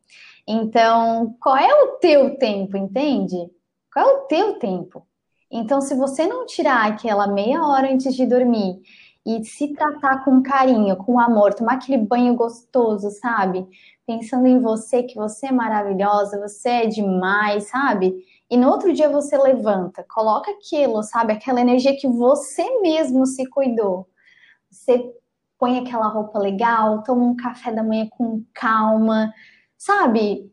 Então, 0.47 1.35
qual 1.41 1.57
é 1.57 1.83
o 1.83 1.97
teu 1.99 2.37
tempo, 2.37 2.77
entende? 2.77 3.49
Qual 3.93 4.05
é 4.05 4.13
o 4.13 4.21
teu 4.27 4.59
tempo? 4.59 5.05
Então, 5.51 5.79
se 5.79 5.95
você 5.95 6.25
não 6.27 6.45
tirar 6.45 6.87
aquela 6.87 7.27
meia 7.27 7.61
hora 7.65 7.91
antes 7.91 8.15
de 8.15 8.25
dormir 8.25 8.81
e 9.27 9.43
se 9.43 9.73
tratar 9.73 10.23
com 10.23 10.41
carinho, 10.41 10.95
com 10.95 11.19
amor, 11.19 11.53
tomar 11.53 11.73
aquele 11.73 11.97
banho 11.97 12.33
gostoso, 12.33 13.11
sabe? 13.11 13.67
Pensando 14.05 14.47
em 14.47 14.61
você, 14.61 15.03
que 15.03 15.15
você 15.15 15.47
é 15.47 15.51
maravilhosa, 15.51 16.39
você 16.39 16.69
é 16.69 16.85
demais, 16.85 17.67
sabe? 17.67 18.15
E 18.49 18.55
no 18.55 18.69
outro 18.69 18.93
dia 18.93 19.09
você 19.09 19.37
levanta, 19.37 20.05
coloca 20.09 20.49
aquilo, 20.51 21.03
sabe? 21.03 21.33
Aquela 21.33 21.59
energia 21.59 21.97
que 21.99 22.07
você 22.07 22.79
mesmo 22.79 23.25
se 23.25 23.45
cuidou. 23.49 24.07
Você 24.71 25.13
põe 25.59 25.77
aquela 25.77 26.07
roupa 26.07 26.39
legal, 26.39 27.03
toma 27.03 27.25
um 27.25 27.35
café 27.35 27.69
da 27.69 27.83
manhã 27.83 28.07
com 28.09 28.45
calma, 28.53 29.33
sabe, 29.77 30.49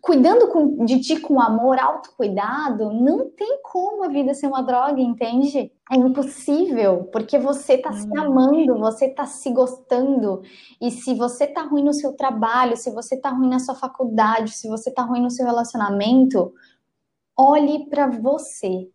cuidando 0.00 0.84
de 0.84 1.00
ti 1.00 1.20
com 1.20 1.40
amor, 1.40 1.78
autocuidado, 1.78 2.92
não 2.92 3.28
tem 3.30 3.60
como 3.62 4.02
a 4.02 4.08
vida 4.08 4.32
ser 4.32 4.46
uma 4.46 4.62
droga, 4.62 5.00
entende? 5.00 5.70
É 5.90 5.96
impossível, 5.96 7.04
porque 7.12 7.38
você 7.38 7.76
tá 7.76 7.92
se 7.92 8.06
hum. 8.06 8.20
amando, 8.20 8.78
você 8.78 9.08
tá 9.08 9.26
se 9.26 9.50
gostando. 9.50 10.42
E 10.80 10.90
se 10.90 11.14
você 11.14 11.46
tá 11.46 11.62
ruim 11.62 11.84
no 11.84 11.92
seu 11.92 12.14
trabalho, 12.14 12.76
se 12.76 12.90
você 12.90 13.16
tá 13.16 13.28
ruim 13.28 13.48
na 13.48 13.58
sua 13.58 13.74
faculdade, 13.74 14.52
se 14.52 14.68
você 14.68 14.90
tá 14.90 15.02
ruim 15.02 15.20
no 15.20 15.30
seu 15.30 15.44
relacionamento, 15.44 16.52
olhe 17.36 17.90
para 17.90 18.06
você. 18.06 18.88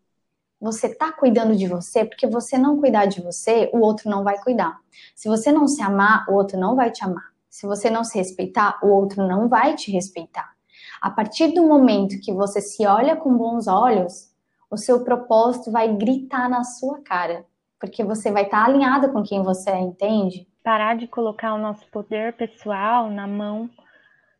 Você 0.59 0.89
tá 0.89 1.11
cuidando 1.11 1.55
de 1.55 1.67
você, 1.67 2.03
porque 2.03 2.25
você 2.25 2.57
não 2.57 2.79
cuidar 2.79 3.05
de 3.05 3.21
você, 3.21 3.69
o 3.71 3.79
outro 3.79 4.09
não 4.09 4.23
vai 4.23 4.41
cuidar. 4.41 4.79
Se 5.15 5.29
você 5.29 5.51
não 5.51 5.67
se 5.67 5.83
amar, 5.83 6.25
o 6.27 6.33
outro 6.33 6.59
não 6.59 6.75
vai 6.75 6.89
te 6.89 7.03
amar. 7.05 7.36
Se 7.57 7.65
você 7.65 7.89
não 7.89 8.03
se 8.03 8.15
respeitar, 8.15 8.77
o 8.83 8.87
outro 8.87 9.27
não 9.27 9.49
vai 9.49 9.73
te 9.73 9.91
respeitar. 9.91 10.55
A 11.01 11.09
partir 11.09 11.55
do 11.55 11.67
momento 11.67 12.21
que 12.21 12.31
você 12.31 12.61
se 12.61 12.85
olha 12.85 13.15
com 13.15 13.35
bons 13.35 13.67
olhos, 13.67 14.31
o 14.69 14.77
seu 14.77 15.03
propósito 15.03 15.71
vai 15.71 15.91
gritar 15.95 16.47
na 16.47 16.63
sua 16.63 17.01
cara, 17.01 17.47
porque 17.79 18.03
você 18.03 18.31
vai 18.31 18.43
estar 18.43 18.63
alinhado 18.63 19.11
com 19.11 19.23
quem 19.23 19.41
você 19.41 19.71
é, 19.71 19.79
entende? 19.79 20.47
Parar 20.63 20.97
de 20.97 21.07
colocar 21.07 21.55
o 21.55 21.57
nosso 21.57 21.83
poder 21.87 22.33
pessoal 22.33 23.09
na 23.09 23.25
mão 23.25 23.67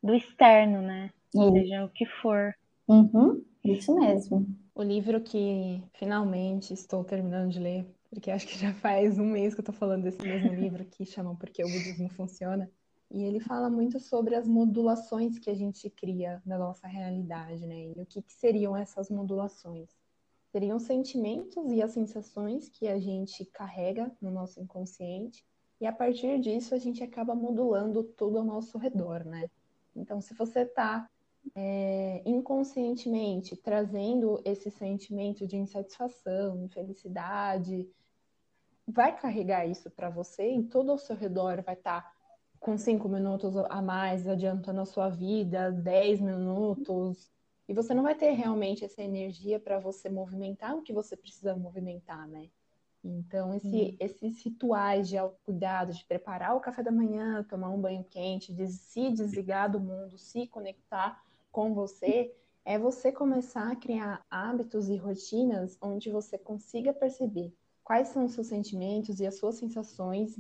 do 0.04 0.14
externo, 0.14 0.84
né? 0.84 1.10
Seja 1.32 1.86
o 1.86 1.90
que 1.90 2.06
for. 2.22 2.54
Uhum, 2.88 3.44
isso 3.64 3.96
mesmo. 3.96 4.46
O 4.76 4.84
livro 4.84 5.22
que 5.22 5.84
finalmente 5.96 6.72
estou 6.72 7.04
terminando 7.04 7.50
de 7.50 7.60
ler, 7.60 7.92
porque 8.12 8.30
acho 8.30 8.46
que 8.46 8.60
já 8.60 8.76
faz 8.76 9.18
um 9.18 9.26
mês 9.26 9.56
que 9.56 9.62
eu 9.62 9.64
estou 9.64 9.74
falando 9.74 10.04
desse 10.04 10.22
mesmo 10.22 10.54
livro 10.54 10.86
que 10.86 11.04
chamam 11.04 11.36
Porque 11.36 11.64
o 11.64 11.68
Budismo 11.68 12.10
Funciona. 12.10 12.70
E 13.10 13.24
ele 13.24 13.40
fala 13.40 13.70
muito 13.70 14.00
sobre 14.00 14.36
as 14.36 14.48
modulações 14.48 15.40
que 15.40 15.50
a 15.50 15.56
gente 15.56 15.90
cria 15.90 16.42
na 16.46 16.58
nossa 16.58 16.88
realidade, 16.88 17.66
né? 17.66 17.94
E 17.96 18.02
o 18.02 18.06
que, 18.06 18.22
que 18.22 18.34
seriam 18.34 18.76
essas 18.76 19.10
modulações? 19.10 19.90
Seriam 20.52 20.78
sentimentos 20.80 21.72
e 21.72 21.82
as 21.82 21.92
sensações 21.92 22.70
que 22.70 22.88
a 22.88 23.00
gente 23.00 23.46
carrega 23.46 24.12
no 24.22 24.30
nosso 24.30 24.60
inconsciente, 24.60 25.46
e 25.80 25.86
a 25.86 25.92
partir 25.92 26.40
disso 26.40 26.74
a 26.74 26.78
gente 26.78 27.04
acaba 27.04 27.36
modulando 27.36 28.04
tudo 28.04 28.40
ao 28.40 28.44
nosso 28.44 28.78
redor, 28.78 29.24
né? 29.24 29.50
Então, 29.96 30.20
se 30.20 30.34
você 30.34 30.62
está 30.62 31.10
é, 31.56 32.22
inconscientemente 32.26 33.56
trazendo 33.56 34.42
esse 34.44 34.70
sentimento 34.70 35.48
de 35.48 35.56
insatisfação, 35.56 36.64
infelicidade, 36.64 37.90
vai 38.88 39.16
carregar 39.16 39.66
isso 39.66 39.90
para 39.92 40.10
você 40.10 40.52
e 40.52 40.64
todo 40.64 40.92
ao 40.92 40.98
seu 40.98 41.16
redor 41.16 41.62
vai 41.62 41.76
estar 41.76 42.02
tá 42.02 42.17
com 42.60 42.78
cinco 42.78 43.08
minutos 43.08 43.56
a 43.56 43.82
mais 43.82 44.28
adiantando 44.28 44.82
a 44.82 44.86
sua 44.86 45.10
vida, 45.10 45.72
dez 45.72 46.20
minutos, 46.20 47.32
e 47.68 47.74
você 47.74 47.94
não 47.94 48.04
vai 48.04 48.16
ter 48.16 48.32
realmente 48.32 48.86
essa 48.86 49.02
energia 49.02 49.60
para 49.60 49.80
você 49.80 50.10
movimentar 50.10 50.76
o 50.76 50.82
que 50.82 50.94
você 50.94 51.16
precisa 51.16 51.56
movimentar, 51.56 52.28
né? 52.28 52.50
Então, 53.04 53.54
esse, 53.54 53.68
hum. 53.68 53.98
esses 54.00 54.44
rituais 54.44 55.08
de 55.08 55.18
autocuidado, 55.18 55.94
de 55.94 56.04
preparar 56.06 56.56
o 56.56 56.60
café 56.60 56.84
da 56.84 56.92
manhã, 56.92 57.44
tomar 57.44 57.70
um 57.70 57.80
banho 57.80 58.04
quente, 58.04 58.54
de 58.54 58.68
se 58.68 59.12
desligar 59.12 59.72
do 59.72 59.80
mundo, 59.80 60.18
se 60.18 60.48
conectar 60.48 61.22
com 61.52 61.74
você, 61.74 62.34
é 62.66 62.78
você 62.78 63.12
começar 63.12 63.72
a 63.72 63.76
criar 63.76 64.26
hábitos 64.30 64.90
e 64.90 64.98
rotinas 64.98 65.78
onde 65.82 66.10
você 66.10 66.38
consiga 66.38 66.94
perceber 66.94 67.54
quais 67.84 68.10
são 68.10 68.26
os 68.26 68.34
seus 68.34 68.48
sentimentos 68.48 69.22
e 69.22 69.26
as 69.26 69.38
suas 69.38 69.56
sensações 69.56 70.38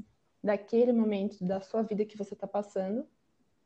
daquele 0.47 0.93
momento 0.93 1.43
da 1.43 1.61
sua 1.61 1.83
vida 1.83 2.05
que 2.05 2.17
você 2.17 2.33
está 2.33 2.47
passando 2.47 3.05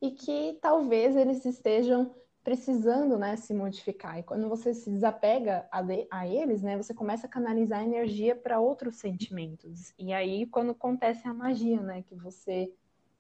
e 0.01 0.11
que 0.11 0.57
talvez 0.61 1.15
eles 1.15 1.45
estejam 1.45 2.13
precisando 2.43 3.19
né, 3.19 3.35
se 3.35 3.53
modificar. 3.53 4.17
E 4.17 4.23
quando 4.23 4.50
você 4.50 4.73
se 4.73 4.89
desapega 4.89 5.67
a, 5.71 5.81
de, 5.83 6.07
a 6.09 6.27
eles, 6.27 6.63
né, 6.63 6.75
você 6.75 6.91
começa 6.91 7.27
a 7.27 7.29
canalizar 7.29 7.83
energia 7.83 8.35
para 8.35 8.59
outros 8.59 8.95
sentimentos. 8.95 9.93
E 9.97 10.11
aí, 10.11 10.47
quando 10.47 10.71
acontece 10.71 11.27
a 11.27 11.33
magia, 11.33 11.79
né, 11.81 12.01
que 12.01 12.15
você 12.15 12.73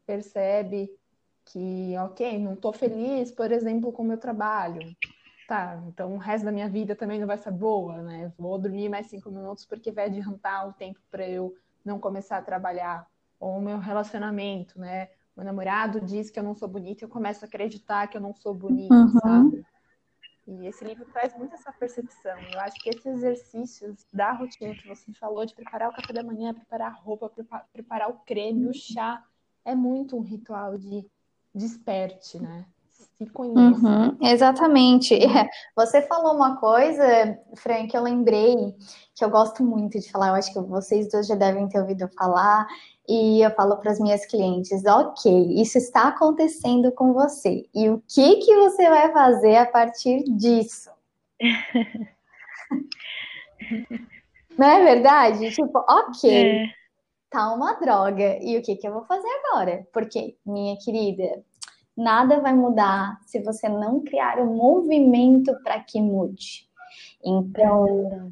percebe 0.07 0.91
que, 1.45 1.95
ok, 1.99 2.39
não 2.39 2.53
estou 2.53 2.73
feliz, 2.73 3.31
por 3.31 3.51
exemplo, 3.51 3.91
com 3.91 4.01
o 4.01 4.05
meu 4.05 4.17
trabalho. 4.17 4.81
Tá, 5.47 5.83
então 5.87 6.15
o 6.15 6.17
resto 6.17 6.45
da 6.45 6.51
minha 6.51 6.69
vida 6.69 6.95
também 6.95 7.19
não 7.19 7.27
vai 7.27 7.37
ser 7.37 7.51
boa, 7.51 8.01
né? 8.01 8.31
Vou 8.37 8.57
dormir 8.57 8.87
mais 8.87 9.07
cinco 9.07 9.29
minutos 9.29 9.65
porque 9.65 9.91
vai 9.91 10.05
adiantar 10.05 10.67
o 10.69 10.73
tempo 10.73 10.99
para 11.11 11.27
eu 11.27 11.53
não 11.83 11.99
começar 11.99 12.37
a 12.37 12.41
trabalhar 12.41 13.05
ou 13.41 13.57
o 13.57 13.61
meu 13.61 13.79
relacionamento, 13.79 14.79
né? 14.79 15.09
Meu 15.35 15.45
namorado 15.45 15.99
diz 15.99 16.29
que 16.29 16.39
eu 16.39 16.43
não 16.43 16.53
sou 16.53 16.67
bonita 16.67 17.03
e 17.03 17.05
eu 17.05 17.09
começo 17.09 17.43
a 17.43 17.47
acreditar 17.47 18.07
que 18.07 18.15
eu 18.15 18.21
não 18.21 18.33
sou 18.35 18.53
bonita, 18.53 18.93
uhum. 18.93 19.09
sabe? 19.19 19.65
E 20.47 20.67
esse 20.67 20.83
livro 20.83 21.05
traz 21.11 21.35
muito 21.37 21.55
essa 21.55 21.71
percepção. 21.71 22.37
Eu 22.53 22.59
acho 22.59 22.75
que 22.79 22.89
esses 22.89 23.05
exercícios 23.05 24.05
da 24.13 24.33
rotina 24.33 24.75
que 24.75 24.87
você 24.87 25.11
falou, 25.13 25.45
de 25.45 25.55
preparar 25.55 25.89
o 25.89 25.93
café 25.93 26.13
da 26.13 26.23
manhã, 26.23 26.53
preparar 26.53 26.91
a 26.91 26.95
roupa, 26.95 27.31
preparar 27.73 28.09
o 28.09 28.19
creme, 28.25 28.67
o 28.67 28.73
chá, 28.73 29.23
é 29.65 29.73
muito 29.73 30.17
um 30.17 30.21
ritual 30.21 30.77
de 30.77 31.05
desperte, 31.53 32.39
né? 32.39 32.65
Se 32.89 33.25
conheça. 33.27 33.59
Uhum, 33.59 34.17
exatamente. 34.21 35.17
Você 35.75 36.01
falou 36.03 36.35
uma 36.35 36.57
coisa, 36.57 37.03
Fran, 37.55 37.87
que 37.87 37.95
eu 37.95 38.01
lembrei, 38.01 38.55
que 39.15 39.23
eu 39.23 39.29
gosto 39.29 39.63
muito 39.63 39.99
de 39.99 40.11
falar, 40.11 40.29
eu 40.29 40.35
acho 40.35 40.51
que 40.51 40.59
vocês 40.59 41.09
dois 41.09 41.27
já 41.27 41.35
devem 41.35 41.67
ter 41.67 41.79
ouvido 41.79 42.07
falar, 42.09 42.67
e 43.07 43.41
eu 43.41 43.51
falo 43.51 43.77
para 43.77 43.91
as 43.91 43.99
minhas 43.99 44.25
clientes, 44.25 44.85
ok, 44.85 45.61
isso 45.61 45.77
está 45.77 46.07
acontecendo 46.07 46.91
com 46.91 47.13
você. 47.13 47.65
E 47.73 47.89
o 47.89 48.01
que 48.07 48.37
que 48.37 48.55
você 48.55 48.89
vai 48.89 49.11
fazer 49.11 49.55
a 49.57 49.65
partir 49.65 50.23
disso? 50.23 50.89
Não 54.57 54.67
é 54.67 54.83
verdade? 54.83 55.51
Tipo, 55.51 55.83
ok, 55.87 56.31
é. 56.31 56.65
tá 57.29 57.53
uma 57.53 57.73
droga. 57.73 58.37
E 58.41 58.57
o 58.57 58.61
que 58.61 58.75
que 58.75 58.87
eu 58.87 58.93
vou 58.93 59.03
fazer 59.05 59.27
agora? 59.45 59.87
Porque, 59.91 60.35
minha 60.45 60.77
querida, 60.77 61.43
nada 61.95 62.39
vai 62.39 62.53
mudar 62.53 63.19
se 63.25 63.39
você 63.41 63.67
não 63.67 64.01
criar 64.01 64.39
um 64.39 64.55
movimento 64.55 65.53
para 65.63 65.79
que 65.79 66.01
mude. 66.01 66.69
Então, 67.23 68.31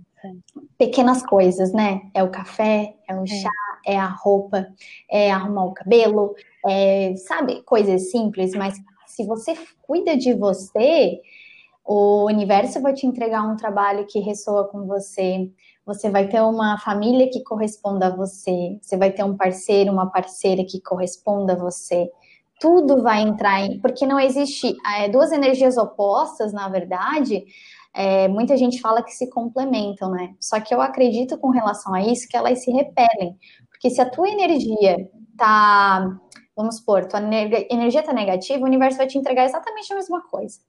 pequenas 0.78 1.26
coisas, 1.26 1.74
né? 1.74 2.02
É 2.14 2.24
o 2.24 2.30
café, 2.30 2.96
é 3.08 3.16
o 3.16 3.24
é. 3.24 3.28
chá, 3.28 3.50
é 3.50 3.69
a 3.88 4.08
roupa, 4.08 4.68
é 5.10 5.32
arrumar 5.32 5.66
o 5.66 5.74
cabelo, 5.74 6.36
é, 6.68 7.14
sabe, 7.16 7.62
coisas 7.64 8.12
simples, 8.12 8.54
mas 8.54 8.76
se 9.06 9.26
você 9.26 9.58
cuida 9.82 10.16
de 10.16 10.34
você, 10.34 11.20
o 11.86 12.26
universo 12.26 12.82
vai 12.82 12.94
te 12.94 13.08
entregar 13.08 13.42
um 13.42 13.56
trabalho 13.56 14.06
que 14.06 14.20
ressoa 14.20 14.68
com 14.68 14.86
você, 14.86 15.50
você 15.86 16.08
vai 16.10 16.28
ter 16.28 16.40
uma 16.42 16.78
família 16.78 17.28
que 17.32 17.44
corresponda 17.44 18.08
a 18.08 18.16
você, 18.16 18.78
você 18.80 18.96
vai 18.96 19.12
ter 19.12 19.24
um 19.24 19.36
parceiro, 19.36 19.92
uma 19.92 20.12
parceira 20.12 20.64
que 20.64 20.80
corresponda 20.80 21.54
a 21.54 21.56
você. 21.56 22.08
Tudo 22.60 23.02
vai 23.02 23.22
entrar 23.22 23.62
em. 23.62 23.80
Porque 23.80 24.06
não 24.06 24.20
existe 24.20 24.76
é, 24.98 25.10
duas 25.10 25.32
energias 25.32 25.78
opostas, 25.78 26.54
na 26.54 26.70
verdade, 26.70 27.44
é, 27.92 28.28
muita 28.28 28.56
gente 28.56 28.80
fala 28.80 29.02
que 29.02 29.12
se 29.12 29.28
complementam, 29.30 30.12
né? 30.12 30.36
Só 30.40 30.60
que 30.60 30.74
eu 30.74 30.82
acredito 30.82 31.38
com 31.40 31.50
relação 31.50 31.94
a 31.94 32.04
isso 32.04 32.28
que 32.30 32.38
elas 32.38 32.64
se 32.64 32.72
repelem. 32.72 33.36
Porque 33.80 33.96
se 33.96 34.02
a 34.02 34.10
tua 34.10 34.28
energia 34.28 35.10
tá, 35.38 36.20
vamos 36.54 36.78
supor, 36.80 37.08
tua 37.08 37.22
energia 37.72 38.04
tá 38.04 38.12
negativa, 38.12 38.62
o 38.62 38.68
universo 38.68 38.98
vai 38.98 39.08
te 39.08 39.18
entregar 39.18 39.46
exatamente 39.46 39.94
a 39.94 39.96
mesma 39.96 40.22
coisa. 40.24 40.60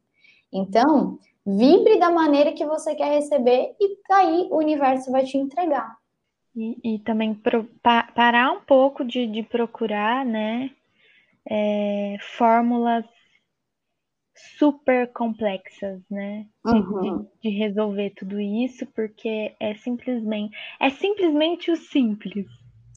Então, 0.52 1.18
vibre 1.44 1.98
da 1.98 2.08
maneira 2.08 2.52
que 2.52 2.64
você 2.64 2.94
quer 2.94 3.12
receber 3.12 3.74
e 3.80 3.98
daí 4.08 4.48
o 4.52 4.58
universo 4.58 5.10
vai 5.10 5.24
te 5.24 5.36
entregar. 5.36 5.96
E, 6.54 6.78
e 6.84 6.98
também 7.00 7.34
pro, 7.34 7.64
pa, 7.82 8.04
parar 8.14 8.52
um 8.52 8.60
pouco 8.60 9.04
de, 9.04 9.26
de 9.26 9.42
procurar, 9.42 10.24
né, 10.24 10.70
é, 11.48 12.16
fórmulas 12.36 13.04
super 14.58 15.12
complexas, 15.12 16.00
né? 16.08 16.46
Uhum. 16.64 17.26
De, 17.42 17.50
de, 17.50 17.58
resolver 17.58 18.10
tudo 18.10 18.40
isso, 18.40 18.86
porque 18.94 19.54
é 19.60 19.74
simplesmente 19.74 20.56
é 20.78 20.90
simplesmente 20.90 21.70
o 21.70 21.76
simples. 21.76 22.46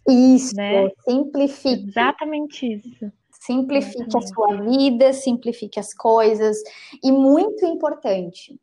Isso, 0.08 0.56
né? 0.56 0.90
simplifique. 1.08 1.88
Exatamente 1.90 2.74
isso. 2.74 3.12
Simplifique 3.32 4.04
Exatamente. 4.04 4.18
a 4.18 4.34
sua 4.34 4.62
vida, 4.62 5.14
simplifique 5.14 5.80
as 5.80 5.94
coisas. 5.94 6.58
E 7.04 7.12
muito 7.12 7.66
importante, 7.66 8.60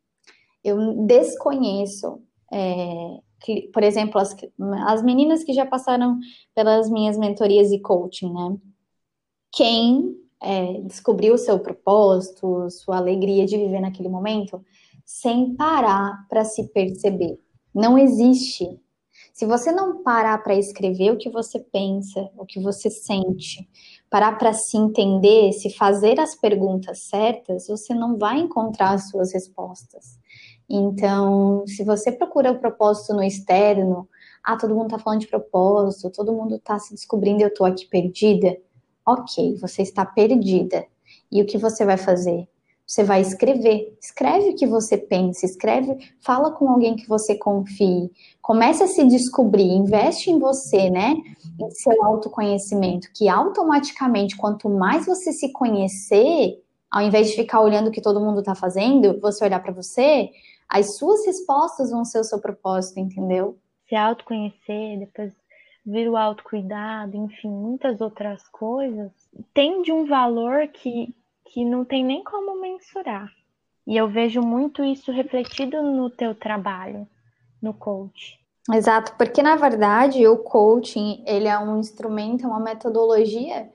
eu 0.63 1.05
desconheço, 1.05 2.21
é, 2.51 3.19
que, 3.39 3.69
por 3.73 3.83
exemplo, 3.83 4.19
as, 4.19 4.35
as 4.87 5.03
meninas 5.03 5.43
que 5.43 5.53
já 5.53 5.65
passaram 5.65 6.19
pelas 6.55 6.89
minhas 6.89 7.17
mentorias 7.17 7.71
e 7.71 7.79
coaching, 7.79 8.31
né? 8.33 8.57
Quem 9.51 10.15
é, 10.41 10.81
descobriu 10.81 11.35
o 11.35 11.37
seu 11.37 11.59
propósito, 11.59 12.69
sua 12.69 12.97
alegria 12.97 13.45
de 13.45 13.57
viver 13.57 13.81
naquele 13.81 14.09
momento, 14.09 14.63
sem 15.05 15.55
parar 15.55 16.25
para 16.29 16.43
se 16.43 16.67
perceber. 16.69 17.37
Não 17.73 17.97
existe 17.97 18.79
se 19.33 19.45
você 19.45 19.71
não 19.71 20.03
parar 20.03 20.37
para 20.43 20.55
escrever 20.55 21.11
o 21.11 21.17
que 21.17 21.29
você 21.29 21.59
pensa, 21.59 22.29
o 22.37 22.45
que 22.45 22.59
você 22.59 22.89
sente, 22.89 23.67
parar 24.09 24.37
para 24.37 24.53
se 24.53 24.77
entender, 24.77 25.53
se 25.53 25.69
fazer 25.69 26.19
as 26.19 26.35
perguntas 26.35 27.03
certas, 27.03 27.67
você 27.67 27.93
não 27.93 28.17
vai 28.17 28.39
encontrar 28.39 28.91
as 28.91 29.09
suas 29.09 29.33
respostas. 29.33 30.19
Então, 30.69 31.65
se 31.67 31.83
você 31.83 32.11
procura 32.11 32.51
o 32.51 32.59
propósito 32.59 33.13
no 33.13 33.23
externo, 33.23 34.07
ah, 34.43 34.57
todo 34.57 34.75
mundo 34.75 34.87
está 34.87 34.99
falando 34.99 35.21
de 35.21 35.27
propósito, 35.27 36.09
todo 36.09 36.33
mundo 36.33 36.55
está 36.55 36.79
se 36.79 36.93
descobrindo, 36.93 37.41
eu 37.41 37.49
estou 37.49 37.65
aqui 37.65 37.85
perdida. 37.85 38.57
Ok, 39.05 39.55
você 39.57 39.81
está 39.81 40.05
perdida. 40.05 40.85
E 41.31 41.41
o 41.41 41.45
que 41.45 41.57
você 41.57 41.85
vai 41.85 41.97
fazer? 41.97 42.47
Você 42.91 43.05
vai 43.05 43.21
escrever. 43.21 43.97
Escreve 44.01 44.49
o 44.49 44.55
que 44.57 44.67
você 44.67 44.97
pensa, 44.97 45.45
escreve, 45.45 45.97
fala 46.19 46.51
com 46.51 46.69
alguém 46.69 46.93
que 46.93 47.07
você 47.07 47.35
confie. 47.35 48.11
Comece 48.41 48.83
a 48.83 48.87
se 48.87 49.07
descobrir, 49.07 49.63
investe 49.63 50.29
em 50.29 50.37
você, 50.37 50.89
né? 50.89 51.15
Em 51.57 51.71
seu 51.71 52.03
autoconhecimento, 52.03 53.07
que 53.15 53.29
automaticamente, 53.29 54.35
quanto 54.35 54.67
mais 54.67 55.05
você 55.05 55.31
se 55.31 55.53
conhecer, 55.53 56.61
ao 56.91 57.01
invés 57.01 57.29
de 57.29 57.37
ficar 57.37 57.61
olhando 57.61 57.87
o 57.87 57.91
que 57.91 58.01
todo 58.01 58.19
mundo 58.19 58.41
está 58.41 58.55
fazendo, 58.55 59.17
você 59.21 59.45
olhar 59.45 59.63
para 59.63 59.71
você, 59.71 60.29
as 60.67 60.97
suas 60.97 61.25
respostas 61.25 61.91
vão 61.91 62.03
ser 62.03 62.19
o 62.19 62.25
seu 62.25 62.41
propósito, 62.41 62.99
entendeu? 62.99 63.57
Se 63.87 63.95
autoconhecer, 63.95 64.99
depois 64.99 65.31
vir 65.85 66.09
o 66.09 66.17
autocuidado, 66.17 67.15
enfim, 67.15 67.51
muitas 67.51 68.01
outras 68.01 68.45
coisas, 68.49 69.13
tem 69.53 69.81
de 69.81 69.93
um 69.93 70.05
valor 70.05 70.67
que, 70.67 71.15
que 71.51 71.65
não 71.65 71.83
tem 71.83 72.03
nem 72.03 72.23
como 72.23 72.59
mensurar. 72.61 73.29
E 73.85 73.97
eu 73.97 74.07
vejo 74.07 74.41
muito 74.41 74.83
isso 74.83 75.11
refletido 75.11 75.81
no 75.81 76.09
teu 76.09 76.33
trabalho, 76.33 77.05
no 77.61 77.73
coach. 77.73 78.39
Exato, 78.71 79.15
porque 79.17 79.43
na 79.43 79.55
verdade 79.55 80.25
o 80.27 80.37
coaching, 80.37 81.23
ele 81.27 81.47
é 81.47 81.59
um 81.59 81.79
instrumento, 81.79 82.45
é 82.45 82.47
uma 82.47 82.59
metodologia 82.59 83.69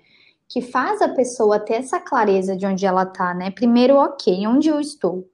que 0.48 0.62
faz 0.62 1.02
a 1.02 1.08
pessoa 1.08 1.58
ter 1.58 1.74
essa 1.74 2.00
clareza 2.00 2.56
de 2.56 2.64
onde 2.64 2.86
ela 2.86 3.04
tá, 3.04 3.34
né? 3.34 3.50
Primeiro, 3.50 3.96
ok, 3.96 4.46
onde 4.46 4.68
eu 4.68 4.80
estou? 4.80 5.28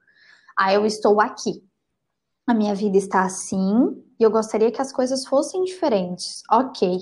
Ah, 0.57 0.73
eu 0.73 0.85
estou 0.85 1.21
aqui. 1.21 1.63
A 2.45 2.53
minha 2.53 2.75
vida 2.75 2.97
está 2.97 3.23
assim 3.23 4.03
e 4.19 4.23
eu 4.23 4.31
gostaria 4.31 4.71
que 4.71 4.81
as 4.81 4.91
coisas 4.91 5.25
fossem 5.25 5.63
diferentes. 5.63 6.41
Ok. 6.51 6.99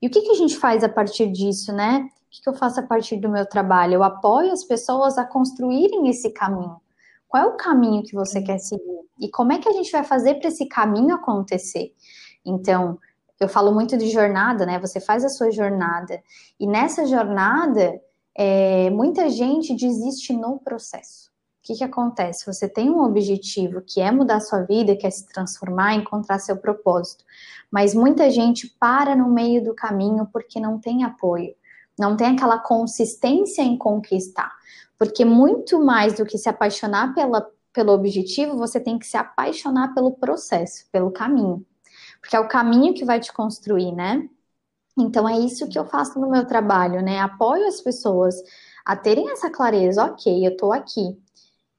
E 0.00 0.06
o 0.06 0.10
que, 0.10 0.22
que 0.22 0.30
a 0.30 0.36
gente 0.36 0.56
faz 0.56 0.82
a 0.82 0.88
partir 0.88 1.30
disso, 1.30 1.72
né? 1.72 2.08
O 2.28 2.30
que, 2.30 2.42
que 2.42 2.48
eu 2.48 2.54
faço 2.54 2.78
a 2.78 2.82
partir 2.82 3.16
do 3.16 3.28
meu 3.30 3.46
trabalho? 3.46 3.94
Eu 3.94 4.02
apoio 4.02 4.52
as 4.52 4.62
pessoas 4.62 5.16
a 5.16 5.24
construírem 5.24 6.10
esse 6.10 6.30
caminho. 6.30 6.78
Qual 7.26 7.42
é 7.42 7.46
o 7.46 7.56
caminho 7.56 8.02
que 8.02 8.14
você 8.14 8.42
quer 8.42 8.58
seguir? 8.58 9.00
E 9.18 9.30
como 9.30 9.52
é 9.52 9.58
que 9.58 9.68
a 9.68 9.72
gente 9.72 9.90
vai 9.90 10.04
fazer 10.04 10.34
para 10.34 10.48
esse 10.48 10.66
caminho 10.66 11.14
acontecer? 11.14 11.94
Então, 12.44 12.98
eu 13.40 13.48
falo 13.48 13.72
muito 13.72 13.96
de 13.96 14.10
jornada, 14.10 14.66
né? 14.66 14.78
Você 14.78 15.00
faz 15.00 15.24
a 15.24 15.30
sua 15.30 15.50
jornada. 15.50 16.22
E 16.60 16.66
nessa 16.66 17.06
jornada, 17.06 17.98
é, 18.34 18.90
muita 18.90 19.30
gente 19.30 19.74
desiste 19.74 20.34
no 20.34 20.58
processo. 20.58 21.28
O 21.28 21.62
que, 21.62 21.76
que 21.76 21.84
acontece? 21.84 22.46
Você 22.46 22.68
tem 22.68 22.90
um 22.90 23.02
objetivo 23.02 23.80
que 23.80 24.02
é 24.02 24.10
mudar 24.10 24.40
sua 24.40 24.62
vida, 24.62 24.96
quer 24.96 25.10
se 25.10 25.26
transformar, 25.26 25.94
encontrar 25.94 26.38
seu 26.38 26.58
propósito. 26.58 27.24
Mas 27.70 27.94
muita 27.94 28.30
gente 28.30 28.68
para 28.78 29.16
no 29.16 29.30
meio 29.30 29.64
do 29.64 29.74
caminho 29.74 30.28
porque 30.32 30.60
não 30.60 30.78
tem 30.78 31.04
apoio, 31.04 31.54
não 31.98 32.16
tem 32.16 32.28
aquela 32.28 32.58
consistência 32.58 33.62
em 33.62 33.76
conquistar. 33.76 34.52
Porque 34.98 35.24
muito 35.24 35.80
mais 35.80 36.14
do 36.14 36.24
que 36.24 36.38
se 36.38 36.48
apaixonar 36.48 37.14
pela, 37.14 37.48
pelo 37.72 37.92
objetivo, 37.92 38.56
você 38.56 38.80
tem 38.80 38.98
que 38.98 39.06
se 39.06 39.16
apaixonar 39.16 39.94
pelo 39.94 40.12
processo, 40.12 40.86
pelo 40.90 41.10
caminho. 41.10 41.64
Porque 42.20 42.34
é 42.34 42.40
o 42.40 42.48
caminho 42.48 42.94
que 42.94 43.04
vai 43.04 43.20
te 43.20 43.32
construir, 43.32 43.92
né? 43.92 44.28
Então 44.98 45.28
é 45.28 45.38
isso 45.38 45.68
que 45.68 45.78
eu 45.78 45.86
faço 45.86 46.18
no 46.18 46.28
meu 46.28 46.44
trabalho, 46.44 47.00
né? 47.00 47.20
Apoio 47.20 47.66
as 47.68 47.80
pessoas 47.80 48.34
a 48.84 48.96
terem 48.96 49.30
essa 49.30 49.50
clareza, 49.50 50.04
ok, 50.04 50.46
eu 50.46 50.56
tô 50.56 50.72
aqui. 50.72 51.16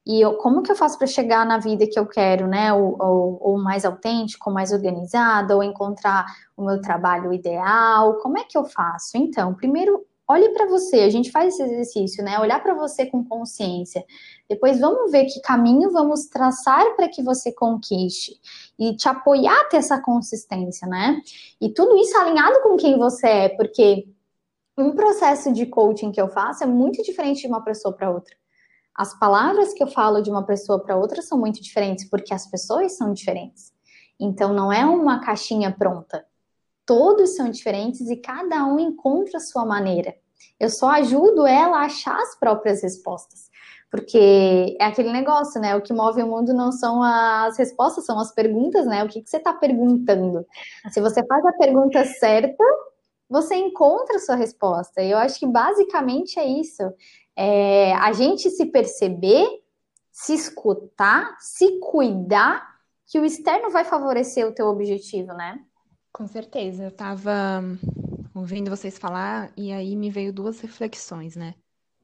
E 0.06 0.20
eu, 0.20 0.36
como 0.38 0.62
que 0.62 0.72
eu 0.72 0.76
faço 0.76 0.96
para 0.96 1.06
chegar 1.06 1.44
na 1.44 1.58
vida 1.58 1.86
que 1.86 1.98
eu 1.98 2.06
quero, 2.06 2.46
né? 2.46 2.72
Ou, 2.72 2.96
ou, 2.98 3.38
ou, 3.40 3.58
mais 3.58 3.84
autêntico, 3.84 4.50
mais 4.50 4.72
organizada, 4.72 5.54
ou 5.54 5.62
encontrar 5.62 6.24
o 6.56 6.64
meu 6.64 6.80
trabalho 6.80 7.32
ideal? 7.32 8.14
Como 8.18 8.38
é 8.38 8.44
que 8.44 8.56
eu 8.56 8.64
faço? 8.64 9.16
Então, 9.16 9.54
primeiro 9.54 10.06
Olhe 10.30 10.50
para 10.50 10.68
você, 10.68 11.00
a 11.00 11.10
gente 11.10 11.28
faz 11.32 11.54
esse 11.54 11.64
exercício, 11.64 12.22
né? 12.22 12.38
Olhar 12.38 12.62
para 12.62 12.72
você 12.72 13.04
com 13.04 13.24
consciência. 13.24 14.04
Depois 14.48 14.78
vamos 14.78 15.10
ver 15.10 15.24
que 15.24 15.40
caminho 15.40 15.90
vamos 15.90 16.26
traçar 16.26 16.94
para 16.94 17.08
que 17.08 17.20
você 17.20 17.50
conquiste 17.52 18.40
e 18.78 18.94
te 18.94 19.08
apoiar 19.08 19.62
a 19.62 19.64
ter 19.64 19.78
essa 19.78 20.00
consistência, 20.00 20.86
né? 20.86 21.20
E 21.60 21.68
tudo 21.74 21.96
isso 21.98 22.16
alinhado 22.16 22.62
com 22.62 22.76
quem 22.76 22.96
você 22.96 23.26
é, 23.26 23.48
porque 23.48 24.06
um 24.78 24.92
processo 24.92 25.52
de 25.52 25.66
coaching 25.66 26.12
que 26.12 26.20
eu 26.20 26.28
faço 26.28 26.62
é 26.62 26.66
muito 26.68 27.02
diferente 27.02 27.40
de 27.40 27.48
uma 27.48 27.64
pessoa 27.64 27.92
para 27.92 28.08
outra. 28.08 28.36
As 28.94 29.18
palavras 29.18 29.74
que 29.74 29.82
eu 29.82 29.88
falo 29.88 30.22
de 30.22 30.30
uma 30.30 30.46
pessoa 30.46 30.78
para 30.78 30.96
outra 30.96 31.22
são 31.22 31.38
muito 31.38 31.60
diferentes, 31.60 32.08
porque 32.08 32.32
as 32.32 32.48
pessoas 32.48 32.96
são 32.96 33.12
diferentes. 33.12 33.72
Então 34.20 34.54
não 34.54 34.72
é 34.72 34.86
uma 34.86 35.20
caixinha 35.20 35.72
pronta 35.76 36.24
todos 36.90 37.36
são 37.36 37.48
diferentes 37.48 38.10
e 38.10 38.16
cada 38.16 38.66
um 38.66 38.80
encontra 38.80 39.36
a 39.36 39.40
sua 39.40 39.64
maneira. 39.64 40.12
Eu 40.58 40.68
só 40.68 40.88
ajudo 40.88 41.46
ela 41.46 41.76
a 41.76 41.84
achar 41.84 42.20
as 42.20 42.34
próprias 42.34 42.82
respostas. 42.82 43.48
Porque 43.88 44.76
é 44.76 44.86
aquele 44.86 45.12
negócio, 45.12 45.60
né? 45.60 45.76
O 45.76 45.82
que 45.82 45.92
move 45.92 46.20
o 46.20 46.26
mundo 46.26 46.52
não 46.52 46.72
são 46.72 47.00
as 47.00 47.56
respostas, 47.56 48.04
são 48.04 48.18
as 48.18 48.34
perguntas, 48.34 48.86
né? 48.86 49.04
O 49.04 49.08
que, 49.08 49.22
que 49.22 49.30
você 49.30 49.36
está 49.36 49.52
perguntando? 49.52 50.44
Se 50.90 51.00
você 51.00 51.24
faz 51.24 51.46
a 51.46 51.52
pergunta 51.52 52.04
certa, 52.04 52.64
você 53.28 53.54
encontra 53.54 54.16
a 54.16 54.20
sua 54.20 54.34
resposta. 54.34 55.00
E 55.00 55.12
eu 55.12 55.18
acho 55.18 55.38
que 55.38 55.46
basicamente 55.46 56.40
é 56.40 56.44
isso. 56.44 56.82
É 57.36 57.94
a 57.94 58.12
gente 58.12 58.50
se 58.50 58.66
perceber, 58.66 59.46
se 60.10 60.34
escutar, 60.34 61.36
se 61.38 61.78
cuidar, 61.78 62.68
que 63.06 63.20
o 63.20 63.24
externo 63.24 63.70
vai 63.70 63.84
favorecer 63.84 64.44
o 64.44 64.52
teu 64.52 64.66
objetivo, 64.66 65.32
né? 65.34 65.60
Com 66.12 66.26
certeza. 66.26 66.84
Eu 66.84 66.90
tava 66.90 67.60
ouvindo 68.34 68.70
vocês 68.70 68.98
falar 68.98 69.52
e 69.56 69.72
aí 69.72 69.96
me 69.96 70.10
veio 70.10 70.32
duas 70.32 70.60
reflexões, 70.60 71.36
né? 71.36 71.54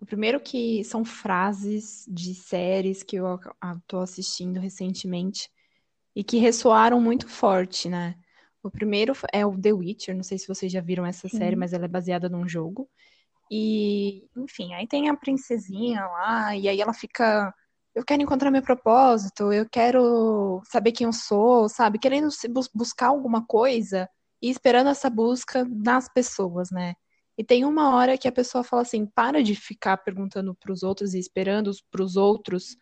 O 0.01 0.07
primeiro 0.07 0.41
que 0.41 0.85
são 0.85 1.05
frases 1.05 2.05
de 2.09 2.35
séries 2.35 3.03
que 3.03 3.17
eu 3.17 3.39
tô 3.87 4.01
assistindo 4.01 4.61
recentemente 4.61 5.49
e 6.15 6.23
que 6.23 6.39
ressoaram 6.39 7.01
muito 7.01 7.29
forte, 7.29 7.89
né? 7.89 8.15
O 8.63 8.71
primeiro 8.71 9.13
é 9.33 9.47
o 9.47 9.59
The 9.59 9.73
Witcher, 9.73 10.15
não 10.15 10.23
sei 10.23 10.39
se 10.39 10.49
vocês 10.49 10.71
já 10.71 10.81
viram 10.81 11.07
essa 11.07 11.29
Sim. 11.29 11.39
série, 11.39 11.57
mas 11.57 11.73
ela 11.73 11.85
é 11.85 11.89
baseada 11.89 12.29
num 12.29 12.49
jogo. 12.49 12.89
E, 13.51 14.29
enfim, 14.37 14.75
aí 14.75 14.87
tem 14.87 15.09
a 15.09 15.17
princesinha 15.17 16.05
lá, 16.05 16.57
e 16.57 16.69
aí 16.69 16.81
ela 16.81 16.93
fica 16.93 17.55
eu 17.97 18.05
quero 18.05 18.23
encontrar 18.23 18.51
meu 18.51 18.61
propósito, 18.61 19.51
eu 19.51 19.67
quero 19.67 20.61
saber 20.67 20.93
quem 20.93 21.07
eu 21.07 21.15
sou, 21.15 21.67
sabe? 21.67 21.99
Querendo 21.99 22.29
buscar 22.75 23.07
alguma 23.09 23.47
coisa 23.47 24.07
e 24.43 24.51
esperando 24.51 24.91
essa 24.91 25.09
busca 25.09 25.65
nas 25.65 26.07
pessoas, 26.07 26.71
né? 26.71 26.95
E 27.39 27.43
tem 27.43 27.65
uma 27.65 27.97
hora 27.97 28.19
que 28.19 28.29
a 28.29 28.33
pessoa 28.33 28.63
fala 28.63 28.83
assim: 28.83 29.07
para 29.07 29.43
de 29.43 29.55
ficar 29.55 29.97
perguntando 29.97 30.55
para 30.55 30.71
os 30.73 30.83
outros 30.83 31.15
e 31.15 31.19
esperando 31.19 31.71
para 31.91 32.03
os 32.03 32.17
outros, 32.17 32.77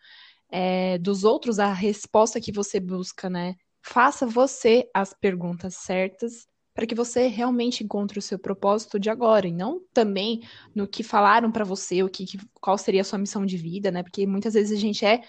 é, 0.51 0.97
dos 0.97 1.23
outros 1.23 1.59
a 1.59 1.71
resposta 1.71 2.41
que 2.41 2.51
você 2.51 2.77
busca, 2.77 3.29
né? 3.29 3.55
Faça 3.81 4.25
você 4.27 4.89
as 4.93 5.13
perguntas 5.13 5.75
certas 5.75 6.45
para 6.75 6.85
que 6.85 6.93
você 6.93 7.27
realmente 7.27 7.85
encontre 7.85 8.19
o 8.19 8.21
seu 8.21 8.37
propósito 8.37 8.99
de 8.99 9.09
agora 9.09 9.47
e 9.47 9.53
não 9.53 9.81
também 9.93 10.41
no 10.75 10.85
que 10.85 11.03
falaram 11.03 11.49
para 11.49 11.63
você, 11.63 12.03
o 12.03 12.09
que, 12.09 12.25
qual 12.55 12.77
seria 12.77 12.99
a 12.99 13.03
sua 13.05 13.17
missão 13.17 13.45
de 13.45 13.55
vida, 13.55 13.89
né? 13.89 14.03
Porque 14.03 14.27
muitas 14.27 14.55
vezes 14.55 14.77
a 14.77 14.81
gente 14.81 15.05
é 15.05 15.21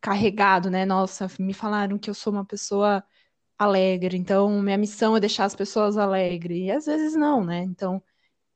carregado, 0.00 0.70
né? 0.70 0.86
Nossa, 0.86 1.26
me 1.40 1.52
falaram 1.52 1.98
que 1.98 2.08
eu 2.08 2.14
sou 2.14 2.32
uma 2.32 2.44
pessoa 2.44 3.02
alegre, 3.58 4.16
então 4.16 4.62
minha 4.62 4.78
missão 4.78 5.16
é 5.16 5.20
deixar 5.20 5.44
as 5.44 5.56
pessoas 5.56 5.98
alegres. 5.98 6.58
E 6.58 6.70
às 6.70 6.86
vezes 6.86 7.14
não, 7.16 7.44
né? 7.44 7.62
Então, 7.64 8.00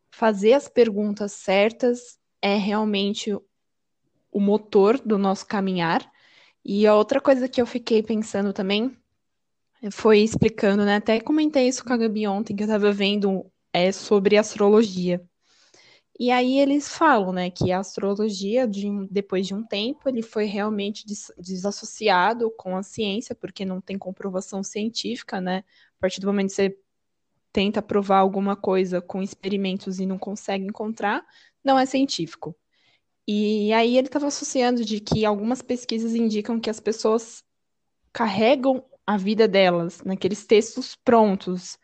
fazer 0.09 0.53
as 0.53 0.69
perguntas 0.69 1.33
certas 1.33 2.19
é 2.41 2.55
realmente 2.57 3.33
o 4.31 4.41
motor 4.41 5.01
do 5.01 5.19
nosso 5.19 5.45
caminhar. 5.47 6.09
E 6.65 6.87
a 6.87 6.95
outra 6.95 7.21
coisa 7.21 7.49
que 7.49 7.61
eu 7.61 7.67
fiquei 7.67 8.03
pensando 8.05 8.53
também 8.53 8.97
foi 9.91 10.21
explicando, 10.21 10.85
né? 10.85 10.97
Até 10.97 11.21
comentei 11.21 11.69
isso 11.69 11.85
com 11.85 11.93
a 11.93 11.97
Gabi 11.97 12.27
ontem, 12.27 12.55
que 12.57 12.63
eu 12.63 12.67
estava 12.67 12.93
vendo 12.93 13.45
é, 13.73 13.93
sobre 13.93 14.37
astrologia. 14.37 15.23
E 16.19 16.31
aí 16.31 16.59
eles 16.59 16.89
falam, 16.89 17.31
né, 17.31 17.51
que 17.51 17.71
a 17.71 17.79
astrologia, 17.79 18.67
de 18.67 18.89
depois 19.11 19.47
de 19.47 19.55
um 19.55 19.63
tempo, 19.63 20.09
ele 20.09 20.23
foi 20.23 20.47
realmente 20.47 21.07
des 21.07 21.31
desassociado 21.39 22.51
com 22.57 22.75
a 22.77 22.83
ciência, 22.83 23.35
porque 23.35 23.67
não 23.67 23.83
tem 23.83 23.99
comprovação 23.99 24.63
científica, 24.63 25.41
né? 25.41 25.59
A 25.99 26.01
partir 26.01 26.21
do 26.21 26.27
momento 26.27 26.49
que 26.49 26.55
você 26.55 26.79
tenta 27.53 27.83
provar 27.83 28.19
alguma 28.19 28.57
coisa 28.57 29.01
com 29.03 29.23
experimentos 29.23 30.01
e 30.01 30.07
não 30.07 30.19
consegue 30.19 30.65
encontrar, 30.65 31.25
não 31.63 31.79
é 31.79 31.85
científico. 31.85 32.57
E 33.29 33.73
aí 33.73 33.99
ele 33.99 34.07
estava 34.07 34.27
associando 34.29 34.85
de 34.85 35.01
que 35.01 35.25
algumas 35.25 35.61
pesquisas 35.61 36.15
indicam 36.15 36.61
que 36.61 36.71
as 36.71 36.81
pessoas 36.81 37.43
carregam 38.13 38.85
a 39.07 39.17
vida 39.17 39.47
delas, 39.49 40.03
naqueles 40.05 40.47
textos 40.47 40.97
prontos 40.97 41.79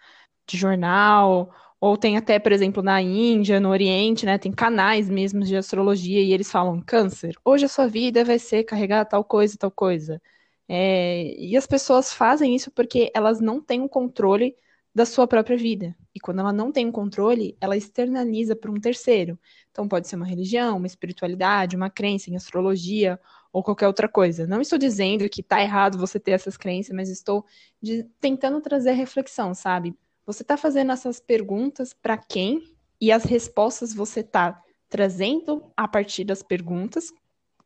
de 0.47 0.57
jornal, 0.57 1.53
ou 1.81 1.97
tem 1.97 2.17
até, 2.17 2.39
por 2.39 2.53
exemplo, 2.53 2.83
na 2.83 3.01
Índia, 3.03 3.61
no 3.61 3.71
Oriente, 3.71 4.27
né, 4.27 4.39
tem 4.39 4.53
canais 4.53 5.09
mesmo 5.09 5.43
de 5.45 5.57
astrologia 5.57 6.21
e 6.23 6.33
eles 6.33 6.51
falam 6.51 6.81
câncer, 6.81 7.35
hoje 7.45 7.65
a 7.67 7.69
sua 7.69 7.87
vida 7.89 8.25
vai 8.25 8.39
ser 8.39 8.65
carregar 8.65 9.05
tal 9.05 9.25
coisa, 9.25 9.57
tal 9.59 9.71
coisa. 9.71 10.21
É, 10.69 11.35
e 11.39 11.57
as 11.57 11.67
pessoas 11.67 12.13
fazem 12.13 12.55
isso 12.55 12.71
porque 12.71 13.11
elas 13.15 13.41
não 13.41 13.61
têm 13.61 13.83
o 13.83 13.89
controle 13.89 14.57
da 14.95 15.05
sua 15.07 15.27
própria 15.27 15.57
vida. 15.57 15.97
E 16.15 16.21
quando 16.21 16.41
ela 16.41 16.53
não 16.53 16.71
tem 16.71 16.87
um 16.87 16.93
controle, 16.93 17.57
ela 17.61 17.77
externaliza 17.77 18.55
para 18.55 18.71
um 18.71 18.81
terceiro. 18.81 19.39
Então 19.71 19.89
pode 19.89 20.09
ser 20.09 20.17
uma 20.17 20.27
religião, 20.27 20.77
uma 20.77 20.87
espiritualidade, 20.87 21.77
uma 21.77 21.91
crença 21.91 22.31
em 22.31 22.37
astrologia 22.37 23.19
ou 23.53 23.63
qualquer 23.63 23.87
outra 23.87 24.09
coisa. 24.09 24.47
Não 24.47 24.61
estou 24.61 24.79
dizendo 24.79 25.29
que 25.29 25.41
está 25.41 25.61
errado 25.61 25.99
você 25.99 26.19
ter 26.19 26.33
essas 26.33 26.57
crenças, 26.57 26.95
mas 26.95 27.09
estou 27.09 27.45
de, 27.81 28.05
tentando 28.21 28.61
trazer 28.61 28.93
reflexão, 28.93 29.55
sabe? 29.55 29.95
Você 30.27 30.43
está 30.43 30.57
fazendo 30.57 30.93
essas 30.93 31.21
perguntas 31.21 31.93
para 31.93 32.17
quem 32.17 32.63
e 33.01 33.13
as 33.13 33.25
respostas 33.25 33.93
você 33.93 34.21
está 34.21 34.61
trazendo 34.89 35.65
a 35.77 35.87
partir 35.89 36.25
das 36.25 36.43
perguntas 36.43 37.13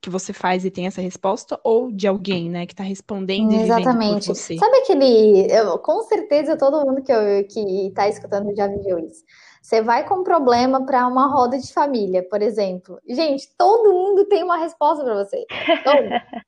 que 0.00 0.10
você 0.10 0.32
faz 0.32 0.64
e 0.64 0.70
tem 0.70 0.86
essa 0.86 1.00
resposta 1.00 1.58
ou 1.64 1.90
de 1.90 2.06
alguém, 2.06 2.48
né, 2.48 2.66
que 2.66 2.72
está 2.72 2.84
respondendo 2.84 3.52
e 3.52 3.62
Exatamente. 3.62 4.28
você. 4.28 4.56
Sabe 4.56 4.76
aquele, 4.78 5.50
eu, 5.52 5.78
com 5.78 6.02
certeza 6.04 6.56
todo 6.56 6.86
mundo 6.86 7.02
que 7.02 7.12
eu, 7.12 7.44
que 7.48 7.88
está 7.88 8.08
escutando 8.08 8.54
já 8.54 8.68
viveu 8.68 8.98
isso. 8.98 9.24
Você 9.66 9.82
vai 9.82 10.06
com 10.06 10.20
um 10.20 10.22
problema 10.22 10.86
para 10.86 11.08
uma 11.08 11.26
roda 11.26 11.58
de 11.58 11.74
família, 11.74 12.22
por 12.22 12.40
exemplo. 12.40 13.00
Gente, 13.04 13.48
todo 13.58 13.92
mundo 13.92 14.24
tem 14.26 14.44
uma 14.44 14.58
resposta 14.58 15.02
para 15.02 15.14
você. 15.14 15.44
Todo. 15.82 16.08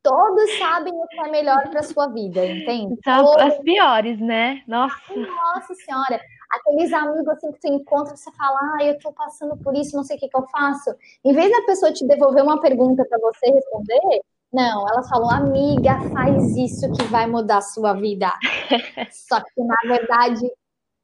Todos 0.00 0.58
sabem 0.60 0.94
o 0.94 1.08
que 1.08 1.18
é 1.18 1.30
melhor 1.32 1.68
para 1.68 1.82
sua 1.82 2.06
vida, 2.06 2.46
entende? 2.46 2.96
Todos... 3.02 3.42
as 3.42 3.58
piores, 3.58 4.20
né? 4.20 4.62
Nossa. 4.68 4.94
Nossa 5.16 5.74
senhora. 5.74 6.20
Aqueles 6.48 6.92
amigos 6.92 7.26
assim 7.26 7.50
que 7.50 7.58
tu 7.58 7.66
encontra, 7.66 8.14
você 8.14 8.30
fala, 8.30 8.56
ah, 8.76 8.84
eu 8.84 8.96
tô 9.00 9.12
passando 9.12 9.56
por 9.56 9.74
isso, 9.74 9.96
não 9.96 10.04
sei 10.04 10.16
o 10.16 10.20
que, 10.20 10.28
que 10.28 10.36
eu 10.36 10.46
faço. 10.46 10.94
Em 11.24 11.32
vez 11.32 11.50
da 11.50 11.62
pessoa 11.62 11.92
te 11.92 12.06
devolver 12.06 12.44
uma 12.44 12.60
pergunta 12.60 13.04
para 13.04 13.18
você 13.18 13.50
responder, 13.50 14.20
não, 14.52 14.88
elas 14.88 15.08
falam, 15.08 15.28
amiga, 15.28 15.98
faz 16.12 16.56
isso 16.56 16.88
que 16.92 17.02
vai 17.06 17.26
mudar 17.26 17.56
a 17.56 17.62
sua 17.62 17.94
vida. 17.94 18.32
Só 19.10 19.40
que, 19.40 19.60
na 19.60 19.76
verdade, 19.88 20.48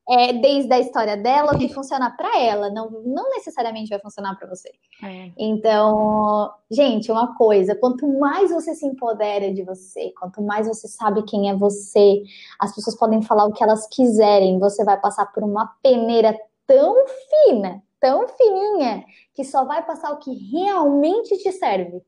é 0.08 0.32
desde 0.34 0.72
a 0.72 0.78
história 0.78 1.16
dela 1.16 1.54
o 1.54 1.58
que 1.58 1.68
funciona 1.72 2.10
para 2.10 2.38
ela, 2.40 2.70
não, 2.70 2.90
não 2.90 3.30
necessariamente 3.30 3.88
vai 3.88 3.98
funcionar 3.98 4.36
para 4.36 4.48
você. 4.48 4.70
É. 5.02 5.30
Então, 5.36 6.52
gente, 6.70 7.10
uma 7.10 7.34
coisa, 7.36 7.74
quanto 7.74 8.06
mais 8.18 8.50
você 8.50 8.74
se 8.74 8.86
empodera 8.86 9.52
de 9.52 9.62
você, 9.62 10.12
quanto 10.18 10.42
mais 10.42 10.66
você 10.66 10.86
sabe 10.88 11.22
quem 11.24 11.50
é 11.50 11.54
você, 11.54 12.22
as 12.58 12.74
pessoas 12.74 12.96
podem 12.96 13.22
falar 13.22 13.46
o 13.46 13.52
que 13.52 13.62
elas 13.62 13.86
quiserem, 13.88 14.58
você 14.58 14.84
vai 14.84 15.00
passar 15.00 15.26
por 15.32 15.42
uma 15.42 15.66
peneira 15.82 16.36
tão 16.66 16.94
fina, 17.06 17.82
tão 18.00 18.28
fininha, 18.28 19.04
que 19.34 19.44
só 19.44 19.64
vai 19.64 19.84
passar 19.84 20.12
o 20.12 20.18
que 20.18 20.32
realmente 20.52 21.36
te 21.38 21.50
serve. 21.52 22.02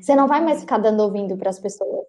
Você 0.00 0.16
não 0.16 0.26
vai 0.26 0.40
mais 0.42 0.60
ficar 0.60 0.78
dando 0.78 1.02
ouvido 1.02 1.36
para 1.36 1.50
as 1.50 1.58
pessoas. 1.58 2.06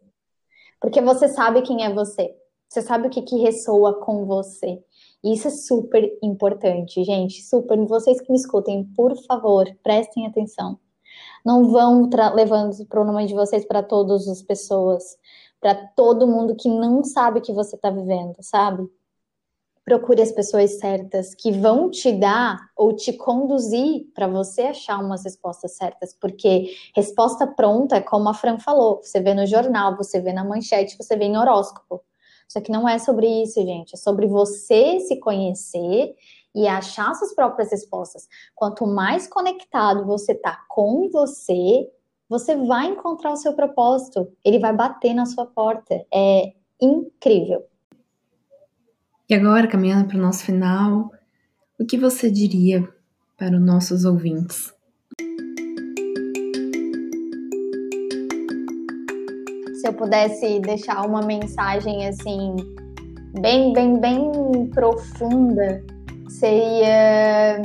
Porque 0.79 1.01
você 1.01 1.27
sabe 1.27 1.61
quem 1.61 1.83
é 1.83 1.93
você. 1.93 2.35
Você 2.67 2.81
sabe 2.81 3.07
o 3.07 3.09
que, 3.09 3.21
que 3.21 3.37
ressoa 3.37 4.01
com 4.01 4.25
você. 4.25 4.83
Isso 5.23 5.47
é 5.47 5.51
super 5.51 6.17
importante, 6.21 7.03
gente. 7.03 7.41
Super. 7.41 7.77
Vocês 7.85 8.21
que 8.21 8.31
me 8.31 8.37
escutem, 8.37 8.85
por 8.95 9.15
favor, 9.25 9.65
prestem 9.83 10.25
atenção. 10.25 10.79
Não 11.45 11.71
vão 11.71 12.09
levando 12.33 12.73
o 12.73 12.85
pronome 12.85 13.25
de 13.25 13.33
vocês 13.33 13.65
para 13.65 13.81
todas 13.83 14.27
as 14.27 14.41
pessoas, 14.41 15.17
para 15.59 15.75
todo 15.95 16.27
mundo 16.27 16.55
que 16.55 16.69
não 16.69 17.03
sabe 17.03 17.39
o 17.39 17.41
que 17.41 17.53
você 17.53 17.75
está 17.75 17.89
vivendo, 17.89 18.35
sabe? 18.41 18.89
procure 19.85 20.19
as 20.19 20.31
pessoas 20.31 20.79
certas 20.79 21.35
que 21.35 21.51
vão 21.51 21.91
te 21.91 22.11
dar 22.11 22.59
ou 22.75 22.93
te 22.93 23.13
conduzir 23.13 24.07
para 24.15 24.27
você 24.27 24.63
achar 24.63 24.97
umas 24.97 25.23
respostas 25.23 25.77
certas, 25.77 26.11
porque 26.19 26.75
resposta 26.95 27.45
pronta 27.45 27.97
é 27.97 28.01
como 28.01 28.27
a 28.27 28.33
Fran 28.33 28.57
falou, 28.57 28.99
você 29.03 29.21
vê 29.21 29.35
no 29.35 29.45
jornal, 29.45 29.95
você 29.95 30.19
vê 30.19 30.33
na 30.33 30.43
manchete, 30.43 30.97
você 30.97 31.15
vê 31.15 31.25
em 31.25 31.37
horóscopo. 31.37 32.01
Só 32.47 32.61
que 32.61 32.71
não 32.71 32.87
é 32.87 32.97
sobre 32.99 33.27
isso, 33.43 33.61
gente, 33.61 33.93
é 33.93 33.97
sobre 33.97 34.27
você 34.27 34.99
se 34.99 35.19
conhecer 35.19 36.15
e 36.53 36.67
achar 36.67 37.13
suas 37.15 37.33
próprias 37.33 37.71
respostas. 37.71 38.27
Quanto 38.53 38.87
mais 38.87 39.27
conectado 39.27 40.05
você 40.05 40.33
tá 40.33 40.63
com 40.69 41.09
você, 41.09 41.89
você 42.29 42.55
vai 42.55 42.87
encontrar 42.87 43.33
o 43.33 43.37
seu 43.37 43.53
propósito, 43.53 44.31
ele 44.43 44.59
vai 44.59 44.73
bater 44.73 45.13
na 45.13 45.25
sua 45.25 45.45
porta. 45.45 46.05
É 46.13 46.53
incrível. 46.81 47.65
E 49.29 49.33
agora, 49.33 49.67
caminhando 49.67 50.07
para 50.07 50.17
o 50.17 50.21
nosso 50.21 50.43
final, 50.43 51.11
o 51.79 51.85
que 51.85 51.97
você 51.97 52.29
diria 52.29 52.87
para 53.37 53.55
os 53.55 53.61
nossos 53.61 54.05
ouvintes? 54.05 54.74
Se 59.85 59.89
eu 59.89 59.93
pudesse 59.93 60.59
deixar 60.61 61.05
uma 61.05 61.21
mensagem 61.21 62.07
assim, 62.07 62.55
bem, 63.39 63.71
bem, 63.71 63.99
bem 63.99 64.31
profunda, 64.73 65.85
seria 66.27 67.61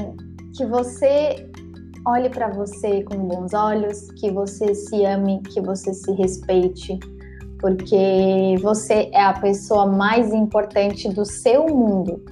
que 0.54 0.66
você 0.66 1.48
olhe 2.06 2.28
para 2.28 2.48
você 2.48 3.02
com 3.04 3.16
bons 3.26 3.54
olhos, 3.54 4.10
que 4.20 4.30
você 4.30 4.74
se 4.74 5.02
ame, 5.02 5.40
que 5.44 5.62
você 5.62 5.94
se 5.94 6.12
respeite 6.12 6.98
porque 7.58 8.54
você 8.60 9.08
é 9.14 9.22
a 9.22 9.32
pessoa 9.32 9.86
mais 9.86 10.30
importante 10.34 11.08
do 11.08 11.24
seu 11.24 11.68
mundo. 11.68 12.22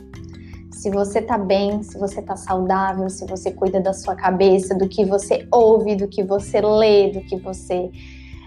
Se 0.70 0.90
você 0.90 1.22
tá 1.22 1.38
bem, 1.38 1.82
se 1.82 1.96
você 1.96 2.20
tá 2.20 2.36
saudável, 2.36 3.08
se 3.08 3.26
você 3.26 3.52
cuida 3.52 3.80
da 3.80 3.94
sua 3.94 4.14
cabeça, 4.14 4.74
do 4.74 4.86
que 4.86 5.06
você 5.06 5.48
ouve, 5.50 5.96
do 5.96 6.06
que 6.08 6.22
você 6.22 6.60
lê, 6.60 7.10
do 7.10 7.22
que 7.22 7.36
você 7.36 7.90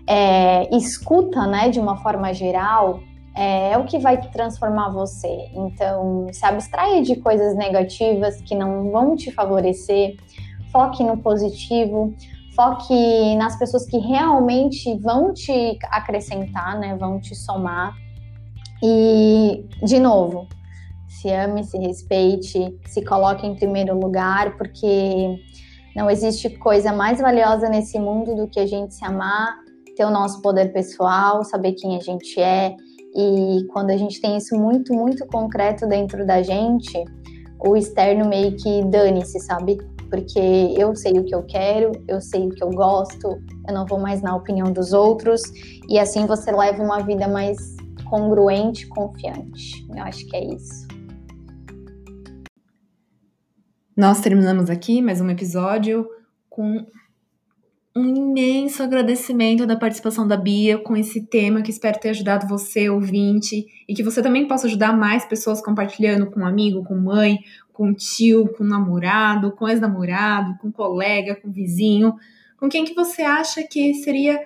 é, 0.07 0.75
escuta, 0.75 1.45
né, 1.47 1.69
de 1.69 1.79
uma 1.79 1.97
forma 1.97 2.33
geral, 2.33 2.99
é, 3.35 3.71
é 3.71 3.77
o 3.77 3.85
que 3.85 3.97
vai 3.99 4.19
transformar 4.29 4.89
você. 4.89 5.49
Então, 5.53 6.27
se 6.31 6.45
abstraia 6.45 7.01
de 7.01 7.15
coisas 7.17 7.55
negativas 7.55 8.41
que 8.41 8.55
não 8.55 8.91
vão 8.91 9.15
te 9.15 9.31
favorecer, 9.31 10.17
foque 10.71 11.03
no 11.03 11.17
positivo, 11.17 12.13
foque 12.55 13.35
nas 13.35 13.57
pessoas 13.57 13.85
que 13.85 13.97
realmente 13.97 14.97
vão 14.99 15.33
te 15.33 15.77
acrescentar, 15.89 16.77
né? 16.79 16.95
Vão 16.97 17.19
te 17.19 17.35
somar. 17.35 17.95
E, 18.83 19.65
de 19.83 19.99
novo, 19.99 20.47
se 21.07 21.29
ame, 21.31 21.63
se 21.63 21.77
respeite, 21.77 22.79
se 22.87 23.03
coloque 23.05 23.45
em 23.45 23.55
primeiro 23.55 23.97
lugar, 23.97 24.57
porque 24.57 25.39
não 25.95 26.09
existe 26.09 26.49
coisa 26.49 26.91
mais 26.91 27.19
valiosa 27.19 27.69
nesse 27.69 27.99
mundo 27.99 28.35
do 28.35 28.47
que 28.47 28.59
a 28.59 28.65
gente 28.65 28.93
se 28.93 29.05
amar, 29.05 29.55
ter 29.95 30.05
o 30.05 30.09
nosso 30.09 30.41
poder 30.41 30.71
pessoal, 30.71 31.43
saber 31.43 31.73
quem 31.73 31.95
a 31.97 31.99
gente 31.99 32.39
é. 32.39 32.75
E 33.15 33.65
quando 33.71 33.89
a 33.91 33.97
gente 33.97 34.21
tem 34.21 34.37
isso 34.37 34.55
muito, 34.55 34.93
muito 34.93 35.25
concreto 35.27 35.85
dentro 35.87 36.25
da 36.25 36.41
gente, 36.41 37.03
o 37.59 37.75
externo 37.75 38.27
meio 38.27 38.55
que 38.55 38.83
dane-se, 38.85 39.39
sabe? 39.39 39.77
porque 40.11 40.75
eu 40.77 40.93
sei 40.93 41.17
o 41.17 41.23
que 41.23 41.33
eu 41.33 41.41
quero, 41.43 41.93
eu 42.05 42.19
sei 42.19 42.45
o 42.45 42.49
que 42.49 42.61
eu 42.61 42.69
gosto, 42.69 43.41
eu 43.65 43.73
não 43.73 43.85
vou 43.85 43.97
mais 43.97 44.21
na 44.21 44.35
opinião 44.35 44.71
dos 44.71 44.91
outros, 44.91 45.41
e 45.87 45.97
assim 45.97 46.25
você 46.27 46.51
leva 46.51 46.83
uma 46.83 46.99
vida 47.01 47.29
mais 47.29 47.57
congruente, 48.09 48.85
confiante. 48.87 49.87
Eu 49.89 50.03
acho 50.03 50.27
que 50.27 50.35
é 50.35 50.53
isso. 50.53 50.85
Nós 53.95 54.19
terminamos 54.19 54.69
aqui 54.69 55.01
mais 55.01 55.21
um 55.21 55.29
episódio 55.29 56.05
com 56.49 56.85
um 57.95 58.15
imenso 58.15 58.81
agradecimento 58.81 59.65
da 59.65 59.75
participação 59.75 60.25
da 60.25 60.37
Bia 60.37 60.77
com 60.77 60.95
esse 60.95 61.21
tema 61.21 61.61
que 61.61 61.71
espero 61.71 61.99
ter 61.99 62.09
ajudado 62.09 62.47
você, 62.47 62.89
ouvinte, 62.89 63.65
e 63.87 63.93
que 63.93 64.03
você 64.03 64.21
também 64.21 64.47
possa 64.47 64.67
ajudar 64.67 64.95
mais 64.95 65.25
pessoas 65.25 65.61
compartilhando 65.61 66.31
com 66.31 66.39
um 66.39 66.45
amigo, 66.45 66.85
com 66.85 66.95
mãe, 66.95 67.39
com 67.73 67.93
tio, 67.93 68.47
com 68.53 68.63
namorado, 68.63 69.51
com 69.51 69.67
ex-namorado, 69.67 70.57
com 70.59 70.71
colega, 70.71 71.35
com 71.35 71.51
vizinho, 71.51 72.15
com 72.57 72.69
quem 72.69 72.85
que 72.85 72.93
você 72.93 73.23
acha 73.23 73.63
que 73.63 73.93
seria 73.95 74.39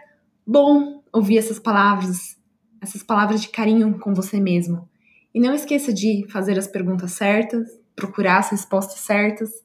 bom 0.45 1.03
ouvir 1.13 1.37
essas 1.37 1.59
palavras, 1.59 2.37
essas 2.81 3.03
palavras 3.03 3.41
de 3.41 3.49
carinho 3.49 3.99
com 3.99 4.13
você 4.13 4.39
mesmo. 4.39 4.89
E 5.33 5.39
não 5.39 5.53
esqueça 5.53 5.93
de 5.93 6.25
fazer 6.29 6.57
as 6.57 6.67
perguntas 6.67 7.11
certas, 7.11 7.67
procurar 7.95 8.39
as 8.39 8.49
respostas 8.49 9.01
certas 9.01 9.64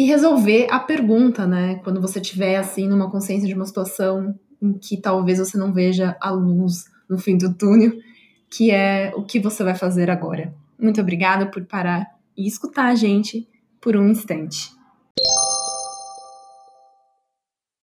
e 0.00 0.04
resolver 0.06 0.66
a 0.70 0.78
pergunta, 0.78 1.46
né? 1.46 1.74
Quando 1.84 2.00
você 2.00 2.20
estiver 2.20 2.56
assim 2.56 2.88
numa 2.88 3.10
consciência 3.10 3.46
de 3.46 3.52
uma 3.52 3.66
situação 3.66 4.34
em 4.62 4.72
que 4.72 4.96
talvez 4.96 5.38
você 5.38 5.58
não 5.58 5.74
veja 5.74 6.16
a 6.22 6.30
luz 6.30 6.86
no 7.06 7.18
fim 7.18 7.36
do 7.36 7.52
túnel, 7.52 7.92
que 8.48 8.70
é 8.70 9.12
o 9.14 9.22
que 9.22 9.38
você 9.38 9.62
vai 9.62 9.74
fazer 9.74 10.10
agora. 10.10 10.54
Muito 10.78 11.02
obrigada 11.02 11.44
por 11.44 11.66
parar 11.66 12.06
e 12.34 12.48
escutar 12.48 12.86
a 12.86 12.94
gente 12.94 13.46
por 13.78 13.94
um 13.94 14.08
instante. 14.08 14.70